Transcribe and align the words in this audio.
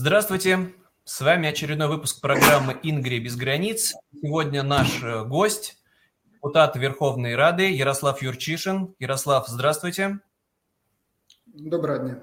Здравствуйте, 0.00 0.74
с 1.02 1.20
вами 1.20 1.48
очередной 1.48 1.88
выпуск 1.88 2.20
программы 2.20 2.78
«Ингрия 2.84 3.18
без 3.18 3.34
границ». 3.34 3.94
Сегодня 4.12 4.62
наш 4.62 5.02
э, 5.02 5.24
гость, 5.24 5.82
депутат 6.24 6.76
Верховной 6.76 7.34
Рады 7.34 7.72
Ярослав 7.72 8.22
Юрчишин. 8.22 8.94
Ярослав, 9.00 9.48
здравствуйте. 9.48 10.20
Доброго 11.46 11.98
дня. 11.98 12.20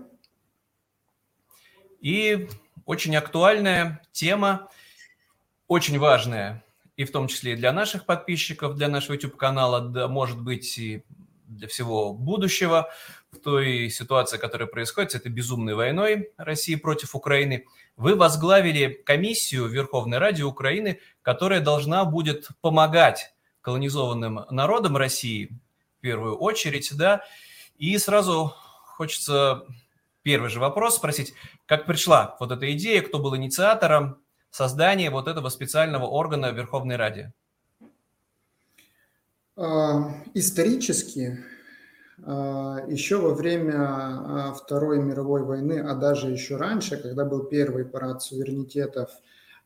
И 2.00 2.48
очень 2.86 3.14
актуальная 3.17 4.02
тема, 4.14 4.70
очень 5.67 6.00
важная, 6.00 6.64
и 6.95 7.03
в 7.03 7.12
том 7.12 7.28
числе 7.28 7.53
и 7.53 7.58
для 7.58 7.73
наших 7.73 8.05
подписчиков, 8.05 8.78
для 8.78 8.88
нашего 8.88 9.16
YouTube-канала, 9.16 9.81
да, 9.81 10.08
может 10.08 10.42
быть, 10.42 10.78
и 10.78 11.03
для 11.45 11.67
всего 11.67 12.14
будущего 12.14 12.89
в 13.35 13.41
той 13.41 13.89
ситуации, 13.89 14.38
которая 14.38 14.67
происходит 14.67 15.12
с 15.12 15.16
этой 15.16 15.31
безумной 15.31 15.75
войной 15.75 16.31
России 16.38 16.75
против 16.75 17.16
Украины. 17.16 17.66
Вы 17.95 18.16
возглавили 18.16 18.88
комиссию 19.05 19.67
Верховной 19.67 20.17
Ради 20.17 20.41
Украины, 20.41 20.99
которая 21.21 21.61
должна 21.61 22.05
будет 22.05 22.49
помогать 22.61 23.34
колонизованным 23.61 24.45
народам 24.49 24.98
России 24.98 25.52
в 25.98 26.02
первую 26.02 26.38
очередь, 26.38 26.89
да. 26.95 27.23
И 27.77 27.98
сразу 27.98 28.53
хочется 28.95 29.66
первый 30.23 30.49
же 30.49 30.59
вопрос 30.59 30.95
спросить, 30.95 31.33
как 31.66 31.86
пришла 31.86 32.36
вот 32.39 32.52
эта 32.52 32.72
идея, 32.73 33.02
кто 33.02 33.20
был 33.20 33.36
инициатором 33.36 34.17
создания 34.49 35.09
вот 35.09 35.27
этого 35.27 35.49
специального 35.49 36.05
органа 36.05 36.52
Верховной 36.52 36.95
Раде? 36.95 37.33
А, 39.58 40.11
исторически, 40.33 41.39
еще 42.17 43.17
во 43.17 43.33
время 43.33 43.75
а, 43.77 44.53
Второй 44.53 44.99
мировой 44.99 45.44
войны, 45.44 45.80
а 45.80 45.95
даже 45.95 46.31
еще 46.31 46.55
раньше, 46.55 46.97
когда 46.97 47.25
был 47.25 47.44
первый 47.44 47.85
парад 47.85 48.21
суверенитетов 48.21 49.09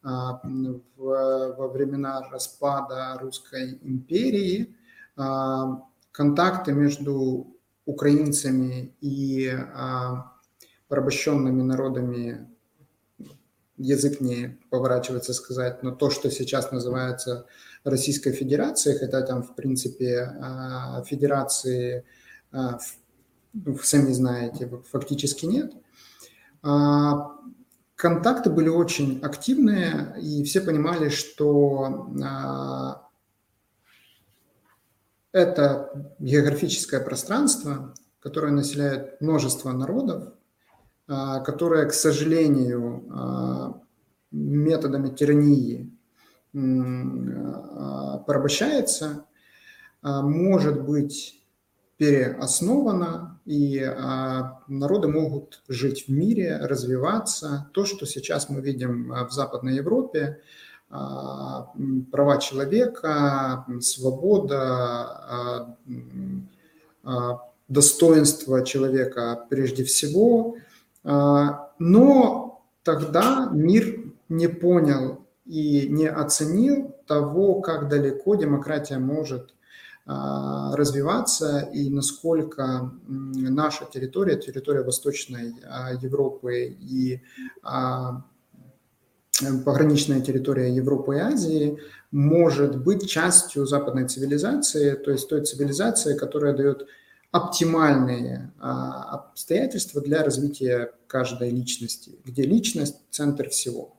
во 0.01 1.67
времена 1.67 2.21
распада 2.31 3.17
Русской 3.19 3.77
империи, 3.83 4.73
контакты 6.11 6.71
между 6.71 7.47
украинцами 7.85 8.95
и 9.01 9.53
порабощенными 10.87 11.61
народами 11.61 12.47
язык 13.79 14.19
не 14.19 14.59
поворачивается 14.69 15.33
сказать, 15.33 15.81
но 15.83 15.91
то, 15.91 16.09
что 16.09 16.29
сейчас 16.29 16.71
называется 16.71 17.45
Российской 17.83 18.33
Федерацией, 18.33 18.97
хотя 18.97 19.21
там, 19.21 19.41
в 19.41 19.55
принципе, 19.55 20.33
а, 20.41 21.01
федерации, 21.03 21.99
а, 21.99 22.03
сами 22.51 24.11
знаете, 24.11 24.69
фактически 24.91 25.45
нет, 25.45 25.73
а, 26.61 27.35
контакты 27.95 28.49
были 28.49 28.69
очень 28.69 29.19
активные, 29.21 30.15
и 30.21 30.43
все 30.43 30.61
понимали, 30.61 31.09
что 31.09 32.09
это 35.31 36.13
географическое 36.19 36.99
пространство, 36.99 37.93
которое 38.19 38.51
населяет 38.51 39.21
множество 39.21 39.71
народов, 39.71 40.33
а, 41.07 41.39
которая, 41.39 41.87
к 41.87 41.93
сожалению, 41.93 43.05
а, 43.11 43.81
методами 44.31 45.09
тирании 45.09 45.91
а, 46.53 48.19
порабощается, 48.19 49.25
может 50.01 50.85
быть 50.85 51.38
переоснована, 51.99 53.39
и 53.45 53.79
народы 54.67 55.07
могут 55.09 55.61
жить 55.67 56.07
в 56.07 56.11
мире, 56.11 56.57
развиваться. 56.57 57.69
То, 57.73 57.85
что 57.85 58.07
сейчас 58.07 58.49
мы 58.49 58.61
видим 58.61 59.13
в 59.27 59.31
Западной 59.31 59.75
Европе, 59.75 60.39
права 60.89 62.37
человека, 62.39 63.65
свобода, 63.81 65.75
достоинство 67.67 68.65
человека 68.65 69.45
прежде 69.49 69.83
всего– 69.83 70.55
а, 71.03 71.71
но 71.79 72.61
тогда 72.83 73.49
мир 73.51 74.11
не 74.27 74.47
понял 74.47 75.25
и 75.45 75.87
не 75.89 76.07
оценил 76.07 76.95
того, 77.07 77.61
как 77.61 77.89
далеко 77.89 78.35
демократия 78.35 78.99
может 78.99 79.49
а, 79.51 79.58
развиваться 80.11 81.69
и 81.71 81.89
насколько 81.89 82.91
наша 83.07 83.85
территория, 83.85 84.37
территория 84.37 84.81
Восточной 84.81 85.53
а, 85.63 85.93
Европы 85.93 86.75
и 86.79 87.21
пограничная 89.63 90.21
территория 90.21 90.73
Европы 90.73 91.15
и 91.15 91.19
Азии 91.19 91.79
может 92.11 92.81
быть 92.83 93.07
частью 93.07 93.67
западной 93.67 94.07
цивилизации, 94.07 94.95
то 94.95 95.11
есть 95.11 95.29
той 95.29 95.45
цивилизации, 95.45 96.17
которая 96.17 96.53
дает 96.53 96.87
оптимальные 97.31 98.51
а, 98.59 99.03
обстоятельства 99.13 100.01
для 100.01 100.23
развития 100.23 100.91
каждой 101.05 101.51
личности, 101.51 102.17
где 102.25 102.43
личность– 102.43 102.97
центр 103.11 103.49
всего. 103.49 103.95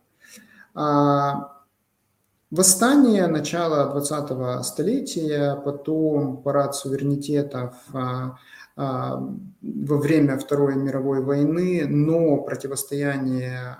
А, 2.50 2.56
восстание 2.56 3.26
начала 3.26 3.96
20-го 3.96 4.62
столетия, 4.62 5.56
потом 5.56 6.42
парад 6.42 6.74
суверенитетов 6.74 7.74
а, 7.92 8.36
во 8.76 9.96
время 9.98 10.38
Второй 10.38 10.74
мировой 10.74 11.22
войны, 11.22 11.86
но 11.86 12.38
противостояние 12.38 13.76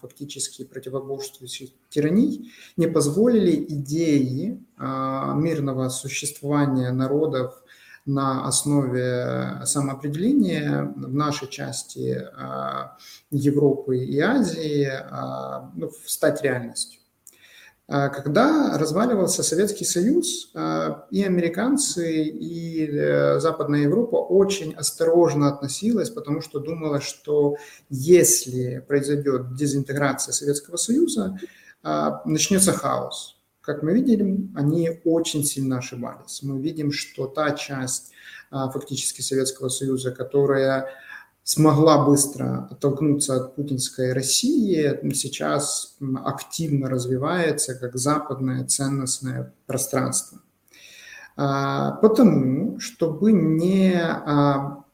фактически 0.00 0.64
противоборствующих 0.64 1.70
тираний 1.90 2.50
не 2.76 2.86
позволили 2.86 3.56
идеи 3.68 4.64
мирного 4.78 5.90
существования 5.90 6.92
народов 6.92 7.62
на 8.06 8.46
основе 8.46 9.60
самоопределения 9.66 10.94
в 10.96 11.14
нашей 11.14 11.48
части 11.48 12.16
а, 12.36 12.96
Европы 13.30 13.98
и 13.98 14.18
Азии 14.18 14.88
а, 14.88 15.70
ну, 15.74 15.90
стать 16.06 16.42
реальностью. 16.42 17.00
А, 17.88 18.10
когда 18.10 18.76
разваливался 18.78 19.42
Советский 19.42 19.86
Союз, 19.86 20.52
и 21.10 21.24
американцы, 21.24 22.22
и 22.24 22.86
э, 22.86 23.40
Западная 23.40 23.80
Европа 23.80 24.16
очень 24.16 24.74
осторожно 24.74 25.48
относилась, 25.48 26.10
потому 26.10 26.42
что 26.42 26.60
думала, 26.60 27.00
что 27.00 27.56
если 27.88 28.84
произойдет 28.86 29.54
дезинтеграция 29.54 30.32
Советского 30.32 30.76
Союза, 30.76 31.38
начнется 32.24 32.72
хаос 32.72 33.38
как 33.68 33.82
мы 33.82 33.92
видели, 33.92 34.48
они 34.54 34.98
очень 35.04 35.44
сильно 35.44 35.76
ошибались. 35.76 36.42
Мы 36.42 36.58
видим, 36.58 36.90
что 36.90 37.26
та 37.26 37.50
часть 37.50 38.12
а, 38.50 38.70
фактически 38.70 39.20
Советского 39.20 39.68
Союза, 39.68 40.10
которая 40.10 40.88
смогла 41.48 42.04
быстро 42.04 42.68
оттолкнуться 42.70 43.36
от 43.36 43.54
путинской 43.54 44.12
России, 44.12 45.00
сейчас 45.14 45.96
активно 46.22 46.90
развивается 46.90 47.74
как 47.74 47.96
западное 47.96 48.66
ценностное 48.66 49.54
пространство. 49.66 50.40
А, 51.38 51.92
потому, 51.92 52.78
чтобы 52.80 53.32
не 53.32 53.98
а, 53.98 54.84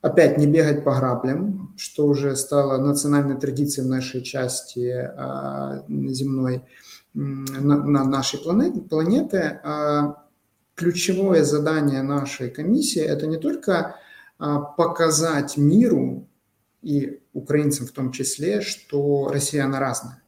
опять 0.00 0.38
не 0.38 0.46
бегать 0.46 0.82
по 0.82 0.94
граблям, 0.94 1.74
что 1.76 2.06
уже 2.06 2.36
стало 2.36 2.78
национальной 2.78 3.38
традицией 3.38 3.86
в 3.86 3.90
нашей 3.90 4.22
части 4.22 5.10
земной, 5.88 6.64
на, 7.12 7.84
на 7.84 8.04
нашей 8.04 8.40
планете, 8.40 8.80
планеты, 8.80 9.60
а 9.62 10.24
ключевое 10.74 11.44
задание 11.44 12.00
нашей 12.00 12.48
комиссии– 12.48 13.02
это 13.02 13.26
не 13.26 13.36
только 13.36 13.74
а, 13.74 13.96
показать 14.76 15.56
миру 15.56 16.26
и 16.82 17.20
украинцам 17.32 17.86
в 17.86 17.92
том 17.92 18.10
числе, 18.12 18.60
что 18.60 19.28
Россия, 19.30 19.64
она 19.64 19.80
разная, 19.80 20.22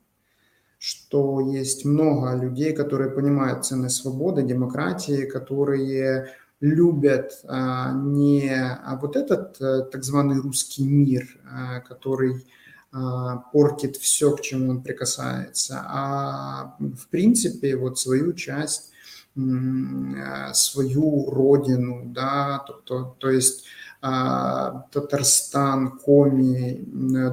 что 0.78 1.40
есть 1.40 1.84
много 1.84 2.34
людей, 2.34 2.72
которые 2.72 3.10
понимают 3.10 3.64
ценность 3.64 3.96
свободы, 3.96 4.42
демократии, 4.42 5.26
которые 5.26 6.28
любят 6.60 7.40
а, 7.44 7.92
не 7.92 8.48
а 8.54 8.96
вот 9.00 9.16
этот 9.16 9.60
а, 9.60 9.82
так 9.82 10.04
званый 10.04 10.40
русский 10.40 10.84
мир, 10.84 11.26
а, 11.50 11.80
который 11.80 12.46
а, 12.92 13.38
портит 13.52 13.96
все, 13.96 14.36
к 14.36 14.42
чему 14.42 14.70
он 14.70 14.82
прикасается, 14.82 15.82
а 15.84 16.76
в 16.78 17.08
принципе 17.08 17.76
вот 17.76 17.98
свою 17.98 18.32
часть, 18.32 18.92
а, 19.36 20.52
свою 20.54 21.30
родину, 21.30 22.02
да, 22.12 22.62
то, 22.66 22.74
то, 22.74 23.16
то 23.18 23.30
есть 23.30 23.64
а, 23.64 23.81
Татарстан, 24.02 25.98
Коми, 25.98 26.84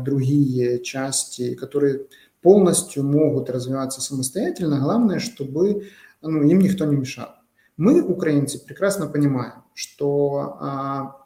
другие 0.03 0.83
части, 0.83 1.55
которые 1.55 2.05
полностью 2.41 3.03
могут 3.03 3.49
развиваться 3.49 4.01
самостоятельно. 4.01 4.79
Главное, 4.79 5.17
чтобы 5.19 5.89
ну, 6.21 6.43
им 6.43 6.59
никто 6.59 6.85
не 6.85 6.95
мешал. 6.95 7.29
Мы, 7.75 8.01
украинцы, 8.03 8.63
прекрасно 8.63 9.07
понимаем, 9.07 9.63
что 9.73 11.17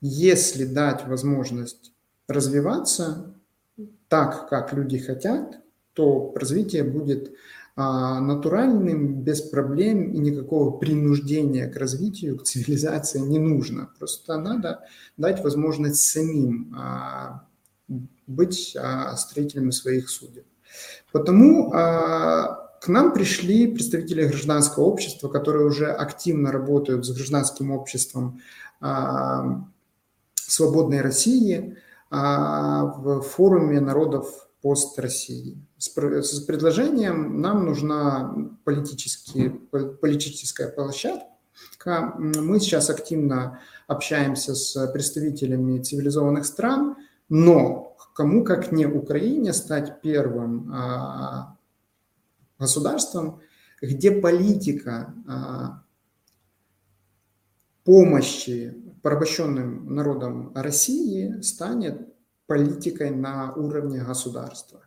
если 0.00 0.64
дать 0.64 1.06
возможность 1.06 1.92
развиваться, 2.28 3.34
так, 4.08 4.48
как 4.48 4.72
люди 4.72 4.98
хотят, 4.98 5.58
то 5.92 6.32
развитие 6.36 6.84
будет 6.84 7.30
а, 7.30 7.32
натуральным, 7.78 9.22
без 9.22 9.40
проблем 9.40 10.10
и 10.10 10.18
никакого 10.18 10.76
принуждения 10.78 11.68
к 11.68 11.76
развитию, 11.76 12.36
к 12.36 12.42
цивилизации 12.42 13.20
не 13.20 13.38
нужно. 13.38 13.88
Просто 14.00 14.36
надо 14.36 14.80
дать 15.16 15.44
возможность 15.44 16.02
самим 16.02 16.74
а, 16.76 17.44
быть 18.26 18.76
а, 18.76 19.16
строителями 19.16 19.70
своих 19.70 20.10
судеб. 20.10 20.44
Потому 21.12 21.70
к 21.70 22.86
нам 22.88 23.12
пришли 23.12 23.72
представители 23.72 24.26
гражданского 24.26 24.84
общества, 24.84 25.28
которые 25.28 25.66
уже 25.66 25.90
активно 25.90 26.52
работают 26.52 27.06
с 27.06 27.10
гражданским 27.10 27.70
обществом 27.70 28.40
свободной 30.34 31.00
России 31.00 31.76
в 32.10 33.22
форуме 33.22 33.80
народов 33.80 34.47
пост 34.60 34.98
России. 34.98 35.64
С, 35.76 35.88
с 35.88 36.40
предложением 36.40 37.40
нам 37.40 37.64
нужна 37.64 38.34
политическая 38.64 40.68
площадка. 40.68 42.14
Мы 42.18 42.60
сейчас 42.60 42.90
активно 42.90 43.60
общаемся 43.86 44.54
с 44.54 44.86
представителями 44.92 45.82
цивилизованных 45.82 46.44
стран, 46.44 46.96
но 47.28 47.96
кому 48.14 48.42
как 48.42 48.72
не 48.72 48.84
Украине 48.84 49.52
стать 49.52 50.00
первым 50.00 50.72
а, 50.72 51.56
государством, 52.58 53.40
где 53.80 54.10
политика 54.10 55.14
а, 55.28 55.84
помощи 57.84 58.76
порабощенным 59.02 59.94
народам 59.94 60.52
России 60.54 61.40
станет 61.42 62.12
политикой 62.48 63.10
на 63.10 63.52
уровне 63.52 64.00
государства. 64.00 64.80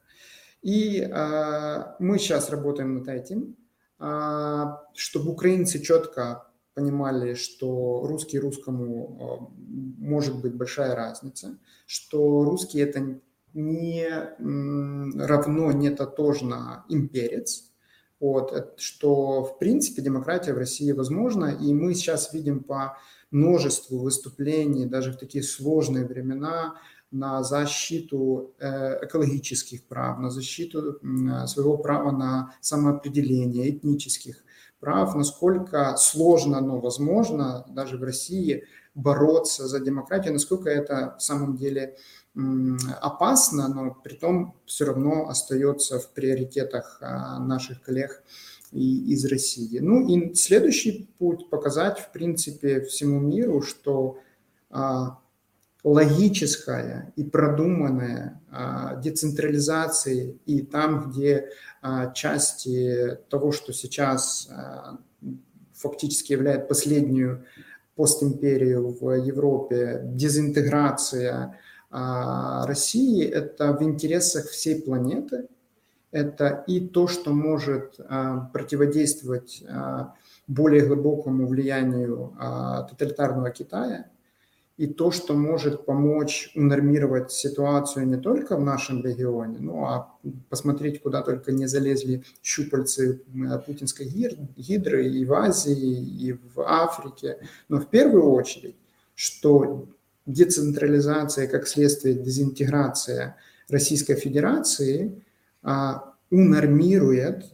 И 0.64 1.00
э, 1.00 1.84
мы 2.00 2.20
сейчас 2.20 2.50
работаем 2.50 2.96
над 2.96 3.08
этим, 3.08 3.56
э, 4.00 4.64
чтобы 4.94 5.32
украинцы 5.32 5.80
четко 5.80 6.48
понимали, 6.74 7.36
что 7.36 8.02
русский 8.06 8.40
русскому 8.40 9.50
э, 9.50 10.04
может 10.04 10.42
быть 10.42 10.56
большая 10.56 10.96
разница, 10.96 11.60
что 11.86 12.44
русский 12.44 12.80
это 12.80 13.20
не 13.54 14.08
равно, 14.40 15.72
не 15.72 15.90
тотожно 15.92 16.86
имперец, 16.90 17.72
вот, 18.20 18.74
что 18.78 19.44
в 19.44 19.60
принципе 19.60 20.02
демократия 20.02 20.54
в 20.54 20.58
России 20.58 20.92
возможна, 20.94 21.46
и 21.46 21.74
мы 21.74 21.94
сейчас 21.94 22.34
видим 22.34 22.64
по 22.64 22.98
множеству 23.30 24.00
выступлений, 24.00 24.86
даже 24.86 25.12
в 25.12 25.18
такие 25.18 25.44
сложные 25.44 26.06
времена, 26.06 26.76
на 27.12 27.44
защиту 27.44 28.54
э, 28.60 29.06
экологических 29.06 29.84
прав, 29.84 30.20
на 30.20 30.30
защиту 30.30 31.00
своего 31.46 31.78
права 31.78 32.12
на 32.12 32.56
самоопределение, 32.62 33.70
этнических 33.70 34.44
прав, 34.80 35.16
насколько 35.16 35.96
сложно, 35.98 36.62
но 36.62 36.80
возможно 36.80 37.66
даже 37.70 37.98
в 37.98 38.04
России 38.04 38.64
бороться 38.96 39.68
за 39.68 39.80
демократию, 39.80 40.34
насколько 40.34 40.70
это 40.70 41.16
в 41.18 41.22
самом 41.22 41.56
деле 41.56 41.96
опасно, 43.02 43.68
но 43.68 43.94
при 43.94 44.16
том 44.16 44.56
все 44.66 44.86
равно 44.86 45.28
остается 45.28 46.00
в 46.00 46.14
приоритетах 46.14 46.98
а, 47.02 47.40
наших 47.40 47.82
коллег 47.82 48.24
из 48.72 49.26
России. 49.26 49.80
Ну 49.80 50.08
и 50.08 50.34
следующий 50.34 51.10
путь 51.20 51.50
показать, 51.50 52.00
в 52.00 52.12
принципе, 52.14 52.80
всему 52.82 53.20
миру, 53.20 53.62
что 53.62 54.20
а, 54.70 55.20
логическая 55.84 57.12
и 57.16 57.24
продуманная 57.24 58.42
а, 58.52 58.96
децентрализация 58.98 60.36
и 60.46 60.62
там, 60.62 61.10
где 61.10 61.50
а, 61.82 62.12
части 62.12 63.18
того, 63.30 63.52
что 63.52 63.74
сейчас 63.74 64.48
а, 64.52 64.98
фактически 65.74 66.34
является 66.34 66.68
последнюю 66.68 67.46
постимперию 67.96 68.96
в 69.00 69.12
Европе, 69.12 70.02
дезинтеграция 70.06 71.60
России, 71.90 73.26
это 73.26 73.74
в 73.74 73.84
интересах 73.84 74.46
всей 74.46 74.82
планеты. 74.82 75.50
Это 76.12 76.64
и 76.66 76.80
то, 76.80 77.08
что 77.08 77.34
может 77.34 78.00
противодействовать 78.54 79.62
более 80.48 80.86
глубокому 80.86 81.48
влиянию 81.48 82.34
тоталитарного 82.90 83.50
Китая– 83.50 84.06
и 84.82 84.88
то, 84.88 85.12
что 85.12 85.36
может 85.36 85.86
помочь 85.86 86.52
унормировать 86.56 87.32
ситуацию 87.32 88.08
не 88.08 88.18
только 88.18 88.58
в 88.58 88.62
нашем 88.62 89.04
регионе, 89.04 89.60
ну 89.60 89.86
а 89.86 90.18
посмотреть, 90.50 91.04
куда 91.04 91.22
только 91.22 91.52
не 91.52 91.68
залезли 91.68 92.24
щупальцы 92.42 93.22
путинской 93.68 94.08
гидры 94.58 95.08
и 95.08 95.24
в 95.24 95.34
Азии, 95.34 96.28
и 96.28 96.34
в 96.34 96.62
Африке, 96.62 97.38
но 97.70 97.80
в 97.80 97.92
первую 97.92 98.32
очередь, 98.32 98.76
что 99.14 99.88
децентрализация, 100.26 101.46
как 101.46 101.68
следствие 101.68 102.16
дезинтеграция 102.16 103.38
Российской 103.70 104.16
Федерации 104.16 105.24
а, 105.62 106.16
унормирует 106.32 107.46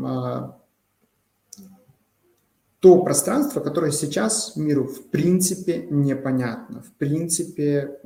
а, 0.00 0.61
то 2.82 2.98
пространство, 3.04 3.60
которое 3.60 3.92
сейчас 3.92 4.56
миру 4.56 4.88
в 4.88 5.08
принципе 5.08 5.86
непонятно, 5.88 6.82
в 6.82 6.92
принципе 6.94 8.00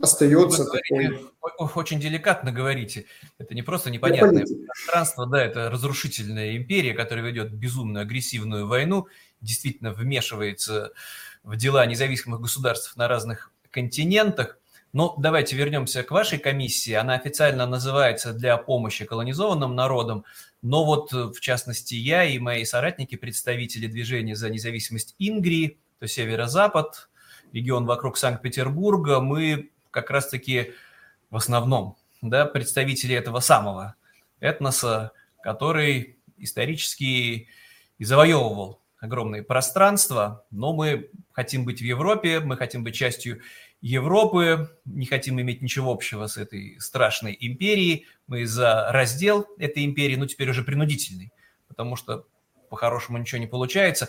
остается 0.00 0.64
такой... 0.64 1.20
Очень 1.74 2.00
деликатно 2.00 2.50
говорите. 2.50 3.04
Это 3.36 3.54
не 3.54 3.60
просто 3.60 3.90
непонятное 3.90 4.46
пространство, 4.66 5.26
да, 5.26 5.44
это 5.44 5.68
разрушительная 5.68 6.56
империя, 6.56 6.94
которая 6.94 7.26
ведет 7.26 7.52
безумную 7.52 8.02
агрессивную 8.02 8.66
войну, 8.66 9.06
действительно 9.42 9.92
вмешивается 9.92 10.92
в 11.42 11.54
дела 11.56 11.84
независимых 11.84 12.40
государств 12.40 12.96
на 12.96 13.06
разных 13.06 13.52
континентах. 13.70 14.58
Но 14.94 15.14
давайте 15.18 15.56
вернемся 15.56 16.02
к 16.02 16.10
вашей 16.10 16.38
комиссии. 16.38 16.92
Она 16.94 17.14
официально 17.14 17.66
называется 17.66 18.32
«Для 18.32 18.56
помощи 18.56 19.04
колонизованным 19.04 19.74
народам», 19.74 20.24
но 20.62 20.84
вот, 20.84 21.12
э, 21.12 21.24
в 21.24 21.40
частности, 21.40 21.94
я 21.94 22.24
и 22.24 22.38
мои 22.38 22.64
соратники, 22.64 23.16
представители 23.16 23.88
движения 23.88 24.36
за 24.36 24.48
независимость 24.48 25.14
Ингрии, 25.18 25.78
то 25.98 26.06
северо-запад, 26.06 27.08
регион 27.52 27.84
вокруг 27.84 28.16
Санкт-Петербурга, 28.16 29.20
мы 29.20 29.70
как 29.90 30.10
раз-таки 30.10 30.72
в 31.30 31.36
основном 31.36 31.96
да, 32.22 32.46
представители 32.46 33.14
этого 33.14 33.40
самого 33.40 33.96
этноса, 34.40 35.12
который 35.42 36.18
исторически 36.38 37.48
и 37.98 38.04
завоевывал 38.04 38.80
огромные 38.98 39.42
пространства, 39.42 40.44
но 40.50 40.72
мы 40.72 41.10
хотим 41.32 41.64
быть 41.64 41.80
в 41.80 41.84
Европе, 41.84 42.40
мы 42.40 42.56
хотим 42.56 42.84
быть 42.84 42.94
частью 42.94 43.40
Европы, 43.82 44.70
не 44.84 45.06
хотим 45.06 45.40
иметь 45.40 45.60
ничего 45.60 45.90
общего 45.90 46.28
с 46.28 46.36
этой 46.36 46.80
страшной 46.80 47.36
империей. 47.38 48.06
Мы 48.28 48.46
за 48.46 48.86
раздел 48.92 49.48
этой 49.58 49.84
империи, 49.84 50.14
ну 50.14 50.26
теперь 50.26 50.48
уже 50.48 50.62
принудительный, 50.62 51.32
потому 51.66 51.96
что 51.96 52.24
по-хорошему 52.70 53.18
ничего 53.18 53.40
не 53.40 53.48
получается. 53.48 54.08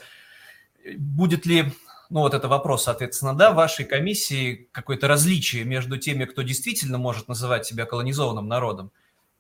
Будет 0.96 1.48
ли, 1.48 1.72
ну 2.12 2.20
вот 2.20 2.36
это 2.36 2.48
вопрос, 2.48 2.84
соответственно, 2.84 3.36
да, 3.36 3.52
в 3.52 3.56
вашей 3.56 3.84
комиссии 3.86 4.70
какое-то 4.72 5.08
различие 5.08 5.64
между 5.64 5.98
теми, 5.98 6.26
кто 6.26 6.44
действительно 6.44 7.00
может 7.00 7.28
называть 7.28 7.66
себя 7.66 7.86
колонизованным 7.86 8.48
народом? 8.48 8.92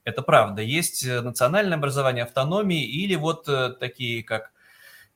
Это 0.03 0.23
правда. 0.23 0.63
Есть 0.63 1.05
национальное 1.05 1.77
образование 1.77 2.23
автономии 2.23 2.83
или 2.83 3.13
вот 3.13 3.47
э, 3.47 3.75
такие, 3.79 4.23
как 4.23 4.51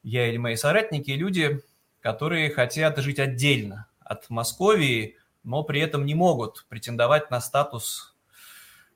я 0.03 0.29
или 0.29 0.37
мои 0.37 0.55
соратники, 0.55 1.09
люди, 1.09 1.59
которые 2.01 2.51
хотят 2.51 2.99
жить 2.99 3.19
отдельно 3.19 3.87
от 4.07 4.29
Московии, 4.29 5.17
но 5.43 5.63
при 5.63 5.81
этом 5.81 6.05
не 6.05 6.15
могут 6.15 6.65
претендовать 6.69 7.31
на 7.31 7.41
статус 7.41 8.15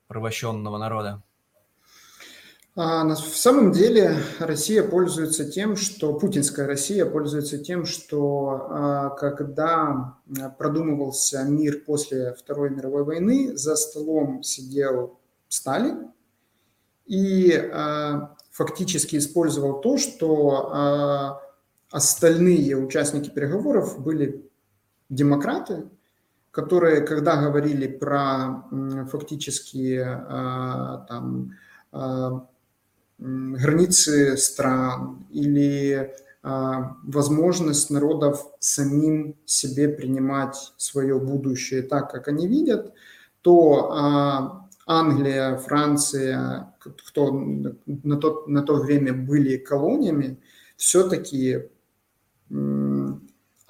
порабощенного 0.07 0.77
народа? 0.77 1.23
А, 2.73 3.03
в 3.05 3.35
самом 3.37 3.73
деле 3.73 4.15
Россия 4.39 4.81
пользуется 4.81 5.49
тем, 5.49 5.75
что 5.75 6.13
путинская 6.13 6.65
Россия 6.65 7.05
пользуется 7.05 7.57
тем, 7.57 7.85
что 7.85 8.67
а, 8.69 9.09
когда 9.09 10.17
продумывался 10.57 11.43
мир 11.43 11.83
после 11.85 12.33
Второй 12.33 12.69
мировой 12.69 13.03
войны, 13.03 13.57
за 13.57 13.75
столом 13.75 14.41
сидел 14.41 15.19
Сталин 15.49 16.11
и 17.05 17.53
а, 17.53 18.35
фактически 18.51 19.17
использовал 19.17 19.81
то, 19.81 19.97
что 19.97 21.41
остальные 21.89 22.77
участники 22.77 23.29
переговоров 23.29 23.99
были 23.99 24.49
демократы, 25.11 25.89
которые, 26.51 27.01
когда 27.01 27.35
говорили 27.35 27.87
про 27.87 28.63
фактически 29.11 29.99
а, 30.03 31.05
там, 31.07 31.51
а, 31.91 32.47
границы 33.19 34.37
стран 34.37 35.25
или 35.29 36.13
а, 36.41 36.95
возможность 37.03 37.89
народов 37.91 38.47
самим 38.59 39.35
себе 39.45 39.89
принимать 39.89 40.73
свое 40.77 41.19
будущее 41.19 41.83
так, 41.83 42.09
как 42.11 42.27
они 42.27 42.47
видят, 42.47 42.93
то 43.41 44.67
Англия, 44.85 45.57
Франция, 45.57 46.73
кто 46.79 47.31
на 47.31 48.17
то, 48.17 48.43
на 48.47 48.61
то 48.61 48.75
время 48.75 49.13
были 49.13 49.57
колониями, 49.57 50.39
все-таки 50.77 51.69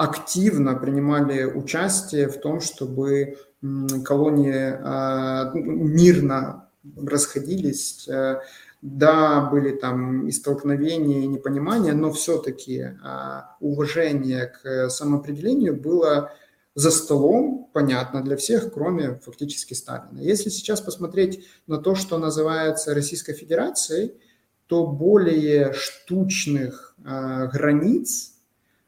активно 0.03 0.75
принимали 0.75 1.43
участие 1.43 2.27
в 2.27 2.39
том, 2.39 2.62
чтобы 2.62 3.38
колонии 4.03 4.75
мирно 5.53 6.70
расходились. 6.98 8.08
Э, 8.08 8.39
да, 8.81 9.41
были 9.41 9.72
там 9.72 10.27
и 10.27 10.31
столкновения, 10.31 11.22
и 11.22 11.27
непонимания, 11.27 11.93
но 11.93 12.12
все-таки 12.12 12.98
уважение 13.60 14.48
к 14.48 14.89
самоопределению 14.89 15.79
было 15.79 16.31
за 16.74 16.89
столом, 16.89 17.70
понятно 17.74 18.24
для 18.24 18.38
всех, 18.38 18.74
кроме 18.74 19.15
фактически 19.15 19.74
Сталина. 19.74 20.20
Если 20.20 20.50
сейчас 20.50 20.81
посмотреть 20.81 21.46
на 21.67 21.77
то, 21.77 21.96
что 21.96 22.17
называется 22.17 22.93
Российской 22.93 23.34
Федерацией, 23.34 24.13
то 24.67 24.88
более 24.88 25.74
штучных 25.74 26.96
э, 26.98 27.50
границ, 27.51 28.31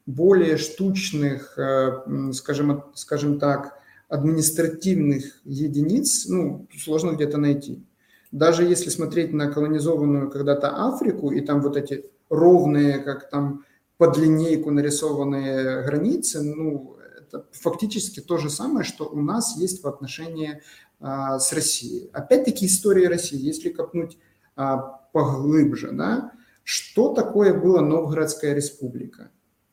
более 0.06 0.56
штучных, 0.56 1.58
э, 1.58 2.32
скажем, 2.32 2.84
скажем 2.94 3.38
так, 3.38 3.78
административных 4.08 5.40
единиц, 5.44 6.26
ну, 6.28 6.68
сложно 6.78 7.12
где-то 7.12 7.38
найти. 7.38 7.82
Даже 8.30 8.64
если 8.64 8.90
смотреть 8.90 9.32
на 9.32 9.50
колонизованную 9.50 10.30
когда-то 10.30 10.86
Африку, 10.88 11.30
и 11.30 11.40
там 11.40 11.62
вот 11.62 11.76
эти 11.76 12.04
ровные, 12.28 12.98
как 12.98 13.30
там 13.30 13.64
под 13.96 14.18
линейку 14.18 14.70
нарисованные 14.70 15.82
границы, 15.84 16.42
ну, 16.42 16.96
это 17.18 17.46
фактически 17.52 18.20
то 18.20 18.36
же 18.36 18.50
самое, 18.50 18.84
что 18.84 19.04
у 19.04 19.20
нас 19.20 19.56
есть 19.56 19.82
в 19.82 19.88
отношении 19.88 20.60
а, 21.00 21.38
с 21.38 21.52
Россией. 21.52 22.10
Опять-таки 22.12 22.66
история 22.66 23.08
России, 23.08 23.38
если 23.38 23.70
копнуть 23.70 24.18
а, 24.56 24.76
поглубже, 25.12 25.92
да, 25.92 26.32
что 26.62 27.14
такое 27.14 27.54
была 27.54 27.80
Новгородская 27.80 28.54
республика 28.54 29.30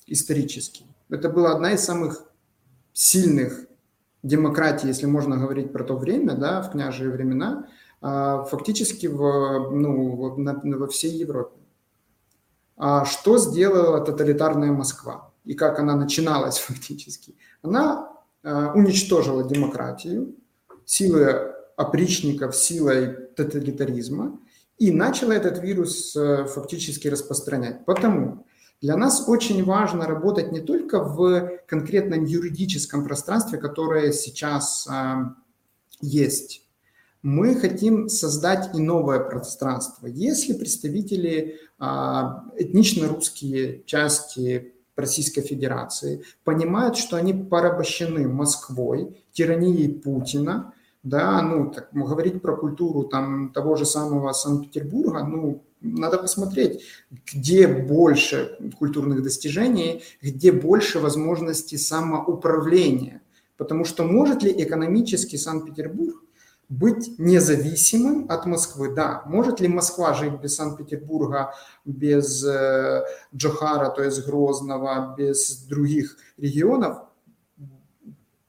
исторически? 0.07 0.85
Это 1.09 1.29
была 1.29 1.51
одна 1.51 1.73
из 1.73 1.83
самых 1.83 2.25
сильных 2.93 3.67
демократий, 4.23 4.87
если 4.87 5.05
можно 5.05 5.37
говорить 5.37 5.71
про 5.71 5.83
то 5.83 5.95
время, 5.95 6.35
да, 6.35 6.61
в 6.61 6.71
княжие 6.71 7.09
времена, 7.09 7.67
а, 8.01 8.43
фактически 8.43 9.07
в, 9.07 9.71
ну, 9.71 10.35
во 10.77 10.87
всей 10.87 11.17
Европе. 11.17 11.57
А 12.77 13.05
что 13.05 13.37
сделала 13.37 14.01
тоталитарная 14.01 14.71
Москва? 14.71 15.31
и 15.45 15.53
как 15.53 15.79
она 15.79 15.95
начиналась 15.95 16.57
фактически, 16.67 17.35
она 17.61 18.11
э, 18.43 18.71
уничтожила 18.73 19.43
демократию 19.43 20.35
силой 20.85 21.51
опричников, 21.77 22.55
силой 22.55 23.13
тоталитаризма 23.35 24.39
и 24.77 24.91
начала 24.91 25.33
этот 25.33 25.59
вирус 25.59 26.15
э, 26.15 26.45
фактически 26.45 27.07
распространять. 27.07 27.85
Потому 27.85 28.45
для 28.81 28.97
нас 28.97 29.25
очень 29.27 29.63
важно 29.63 30.07
работать 30.07 30.51
не 30.51 30.59
только 30.59 31.03
в 31.03 31.59
конкретном 31.67 32.25
юридическом 32.25 33.05
пространстве, 33.05 33.59
которое 33.59 34.11
сейчас 34.11 34.87
э, 34.91 35.15
есть. 36.01 36.65
Мы 37.21 37.55
хотим 37.55 38.09
создать 38.09 38.75
и 38.75 38.79
новое 38.81 39.19
пространство. 39.19 40.07
Если 40.07 40.53
представители 40.53 41.59
этнично 41.79 43.07
русские 43.07 43.83
части 43.85 44.73
Российской 44.95 45.41
Федерации, 45.41 46.23
понимают, 46.43 46.95
что 46.95 47.17
они 47.17 47.33
порабощены 47.33 48.27
Москвой, 48.27 49.17
тиранией 49.31 49.89
Путина, 49.89 50.73
да, 51.01 51.41
ну, 51.41 51.71
так, 51.71 51.89
говорить 51.91 52.41
про 52.41 52.55
культуру 52.55 53.05
там 53.05 53.51
того 53.51 53.75
же 53.75 53.85
самого 53.85 54.31
Санкт-Петербурга, 54.31 55.23
ну, 55.23 55.63
надо 55.81 56.17
посмотреть, 56.17 56.83
где 57.33 57.67
больше 57.67 58.57
культурных 58.77 59.23
достижений, 59.23 60.03
где 60.21 60.51
больше 60.51 60.99
возможностей 60.99 61.77
самоуправления. 61.77 63.21
Потому 63.57 63.85
что 63.85 64.03
может 64.03 64.43
ли 64.43 64.51
экономически 64.63 65.35
Санкт-Петербург 65.35 66.21
быть 66.71 67.19
независимым 67.19 68.25
от 68.29 68.45
Москвы. 68.45 68.95
Да, 68.95 69.23
может 69.25 69.59
ли 69.59 69.67
Москва 69.67 70.13
жить 70.13 70.39
без 70.41 70.55
Санкт-Петербурга, 70.55 71.53
без 71.83 72.45
э, 72.45 73.03
Джохара, 73.35 73.89
то 73.89 74.01
есть 74.01 74.25
Грозного, 74.25 75.13
без 75.17 75.63
других 75.63 76.15
регионов? 76.37 76.99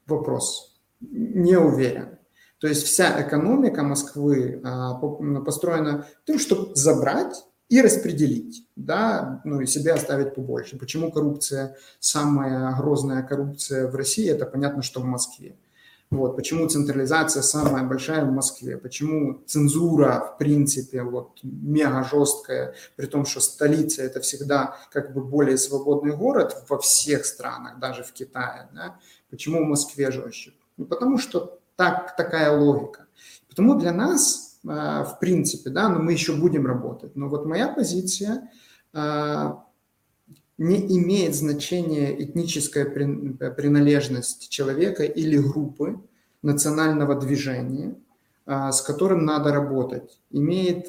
Вопрос. 0.06 0.80
Не 1.00 1.56
уверен. 1.58 2.18
То 2.62 2.68
есть 2.68 2.84
вся 2.84 3.20
экономика 3.20 3.82
Москвы 3.82 4.60
а, 4.62 4.94
построена 4.94 6.06
тем, 6.24 6.38
чтобы 6.38 6.76
забрать 6.76 7.44
и 7.68 7.80
распределить, 7.82 8.68
да, 8.76 9.40
ну 9.44 9.60
и 9.60 9.66
себе 9.66 9.92
оставить 9.92 10.36
побольше. 10.36 10.78
Почему 10.78 11.10
коррупция, 11.10 11.76
самая 11.98 12.72
грозная 12.76 13.24
коррупция 13.24 13.88
в 13.88 13.96
России, 13.96 14.30
это 14.30 14.46
понятно, 14.46 14.82
что 14.82 15.00
в 15.00 15.04
Москве. 15.04 15.56
Вот, 16.10 16.36
почему 16.36 16.68
централизация 16.68 17.42
самая 17.42 17.82
большая 17.82 18.24
в 18.24 18.30
Москве, 18.30 18.76
почему 18.78 19.42
цензура, 19.44 20.32
в 20.32 20.38
принципе, 20.38 21.02
вот, 21.02 21.40
мега 21.42 22.04
жесткая, 22.04 22.76
при 22.94 23.06
том, 23.06 23.26
что 23.26 23.40
столица– 23.40 24.02
это 24.04 24.20
всегда 24.20 24.76
как 24.92 25.14
бы 25.14 25.24
более 25.24 25.58
свободный 25.58 26.16
город 26.16 26.64
во 26.68 26.78
всех 26.78 27.24
странах, 27.24 27.80
даже 27.80 28.04
в 28.04 28.12
Китае. 28.12 28.68
Да? 28.72 29.00
Почему 29.30 29.64
в 29.64 29.68
Москве 29.68 30.12
жестче? 30.12 30.52
Ну, 30.76 30.84
потому 30.84 31.18
что 31.18 31.58
так, 31.82 32.14
такая 32.16 32.56
логика. 32.56 33.06
Потому 33.48 33.74
для 33.74 33.92
нас, 33.92 34.60
а, 34.64 35.02
в 35.02 35.18
принципе, 35.18 35.70
да, 35.70 35.88
но 35.88 35.98
мы 35.98 36.12
еще 36.12 36.32
будем 36.36 36.64
работать. 36.64 37.16
Но 37.16 37.28
вот 37.28 37.44
моя 37.44 37.66
позиция 37.66 38.48
а, 38.92 39.64
не 40.58 40.76
имеет 40.98 41.34
значения 41.34 42.22
этническая 42.22 42.84
принадлежность 42.84 44.48
человека 44.48 45.02
или 45.02 45.36
группы 45.38 46.00
национального 46.42 47.16
движения, 47.16 47.96
а, 48.46 48.70
с 48.70 48.80
которым 48.80 49.24
надо 49.24 49.52
работать. 49.52 50.20
Имеет 50.30 50.86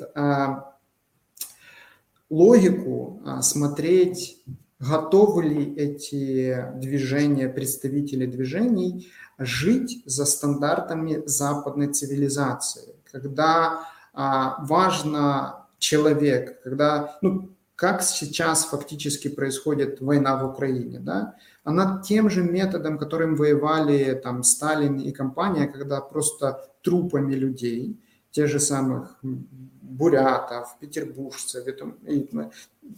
логику 2.30 3.22
смотреть, 3.42 4.44
готовы 4.90 5.44
ли 5.44 5.76
эти 5.76 6.66
движения, 6.76 7.50
представители 7.50 8.26
движений 8.26 9.08
жить 9.38 10.04
за 10.06 10.26
стандартами 10.26 11.24
западной 11.26 11.88
цивилизации, 11.88 12.96
когда 13.12 13.88
важно 14.14 15.66
человек, 15.80 16.62
когда, 16.64 17.18
ну, 17.22 17.50
как 17.76 18.04
сейчас 18.04 18.66
фактически 18.66 19.28
происходит 19.28 20.02
война 20.02 20.38
в 20.38 20.50
Украине, 20.50 21.00
да, 21.00 21.36
она 21.64 22.02
тем 22.02 22.30
же 22.30 22.44
методом, 22.44 22.98
которым 22.98 23.36
воевали 23.36 24.14
там 24.24 24.44
Сталин 24.44 25.00
и 25.00 25.12
компания, 25.12 25.68
когда 25.68 26.02
просто 26.02 26.70
трупами 26.82 27.34
людей, 27.34 28.00
тех 28.32 28.50
же 28.50 28.60
самых 28.60 29.20
бурятов, 29.98 30.76
петербуржцев, 30.80 31.66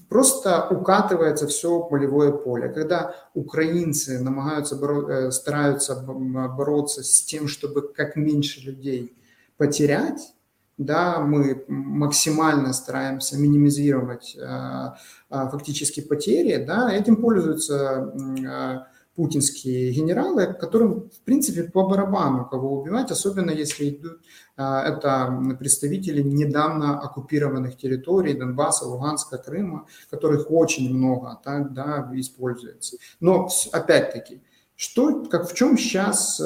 просто 0.10 0.68
укатывается 0.70 1.48
все 1.48 1.82
полевое 1.82 2.32
поле. 2.32 2.70
Когда 2.70 3.16
украинцы 3.34 4.20
намагаются, 4.20 4.76
э, 4.76 5.32
стараются 5.32 5.96
бороться 5.96 7.04
с 7.04 7.22
тем, 7.24 7.48
чтобы 7.48 7.94
как 7.94 8.16
меньше 8.16 8.62
людей 8.62 9.16
потерять, 9.58 10.34
да, 10.78 11.20
мы 11.20 11.64
максимально 11.68 12.74
стараемся 12.74 13.38
минимизировать 13.38 14.36
э, 14.36 14.90
фактически 15.30 16.02
потери, 16.02 16.64
да, 16.66 16.94
этим 16.94 17.16
пользуются 17.16 18.14
э, 18.46 18.95
путинские 19.16 19.92
генералы, 19.92 20.54
которым, 20.54 21.10
в 21.10 21.20
принципе, 21.22 21.64
по 21.64 21.88
барабану 21.88 22.46
кого 22.46 22.82
убивать, 22.82 23.12
особенно 23.12 23.52
если 23.52 23.90
идут, 23.90 24.20
э, 24.58 24.64
это 24.64 25.56
представители 25.60 26.22
недавно 26.22 27.00
оккупированных 27.00 27.78
территорий 27.78 28.34
Донбасса, 28.34 28.86
Луганска, 28.86 29.38
Крыма, 29.38 29.88
которых 30.10 30.52
очень 30.52 30.94
много 30.94 31.40
так, 31.44 31.74
да, 31.74 32.12
используется. 32.14 32.98
Но, 33.20 33.50
опять-таки, 33.72 34.42
что, 34.76 35.24
как 35.26 35.50
в 35.50 35.54
чем 35.54 35.78
сейчас 35.78 36.42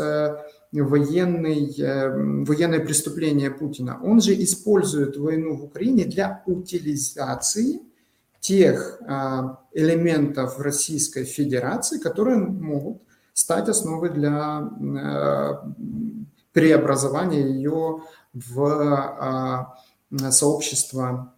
военный, 0.71 1.73
э, 1.79 2.43
военное 2.45 2.79
преступление 2.79 3.49
Путина. 3.49 3.99
Он 4.03 4.21
же 4.21 4.33
использует 4.43 5.17
войну 5.17 5.57
в 5.57 5.63
Украине 5.63 6.05
для 6.05 6.43
утилизации 6.45 7.81
тех 8.39 8.99
а, 9.07 9.59
элементов 9.73 10.59
Российской 10.59 11.25
Федерации, 11.25 11.99
которые 11.99 12.37
могут 12.37 13.01
стать 13.33 13.69
основой 13.69 14.09
для 14.09 14.69
э, 14.69 15.53
преобразования 16.51 17.47
ее 17.47 18.01
в 18.33 18.65
а, 18.65 19.75
сообщество 20.29 21.33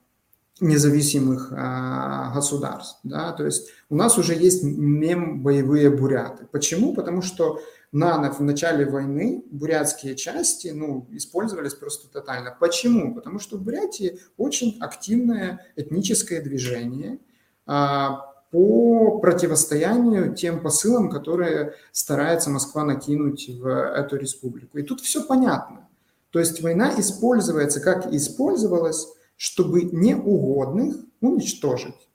независимых 0.60 1.52
а, 1.56 2.32
государств. 2.34 3.00
Да? 3.04 3.32
То 3.34 3.46
есть 3.46 3.70
у 3.90 3.96
нас 3.96 4.18
уже 4.18 4.34
есть 4.34 4.64
мем 4.64 5.42
«боевые 5.42 5.90
буряты». 5.90 6.46
Почему? 6.52 6.94
Потому 6.94 7.22
что 7.22 7.60
на, 7.92 8.32
в 8.32 8.42
начале 8.42 8.86
войны 8.86 9.44
бурятские 9.52 10.16
части 10.16 10.70
ну, 10.70 11.08
использовались 11.12 11.74
просто 11.74 12.08
тотально. 12.08 12.56
Почему? 12.58 13.14
Потому 13.14 13.40
что 13.40 13.58
в 13.58 13.62
Бурятии 13.62 14.20
очень 14.38 14.78
активное 14.80 15.66
этническое 15.76 16.42
движение 16.42 17.20
а, 17.66 18.32
по 18.52 19.20
противостоянию 19.20 20.34
тем 20.36 20.62
посылам, 20.62 21.10
которые 21.10 21.74
старается 21.92 22.50
Москва 22.50 22.84
накинуть 22.84 23.50
в 23.50 23.68
эту 23.68 24.16
республику. 24.16 24.78
И 24.78 24.84
тут 24.84 25.02
все 25.02 25.26
понятно. 25.26 25.88
То 26.30 26.40
есть 26.40 26.62
война 26.62 26.94
используется, 26.98 27.82
как 27.82 28.08
использовалась, 28.14 29.08
чтобы 29.36 29.84
неугодных 29.84 30.96
уничтожить 31.20 32.08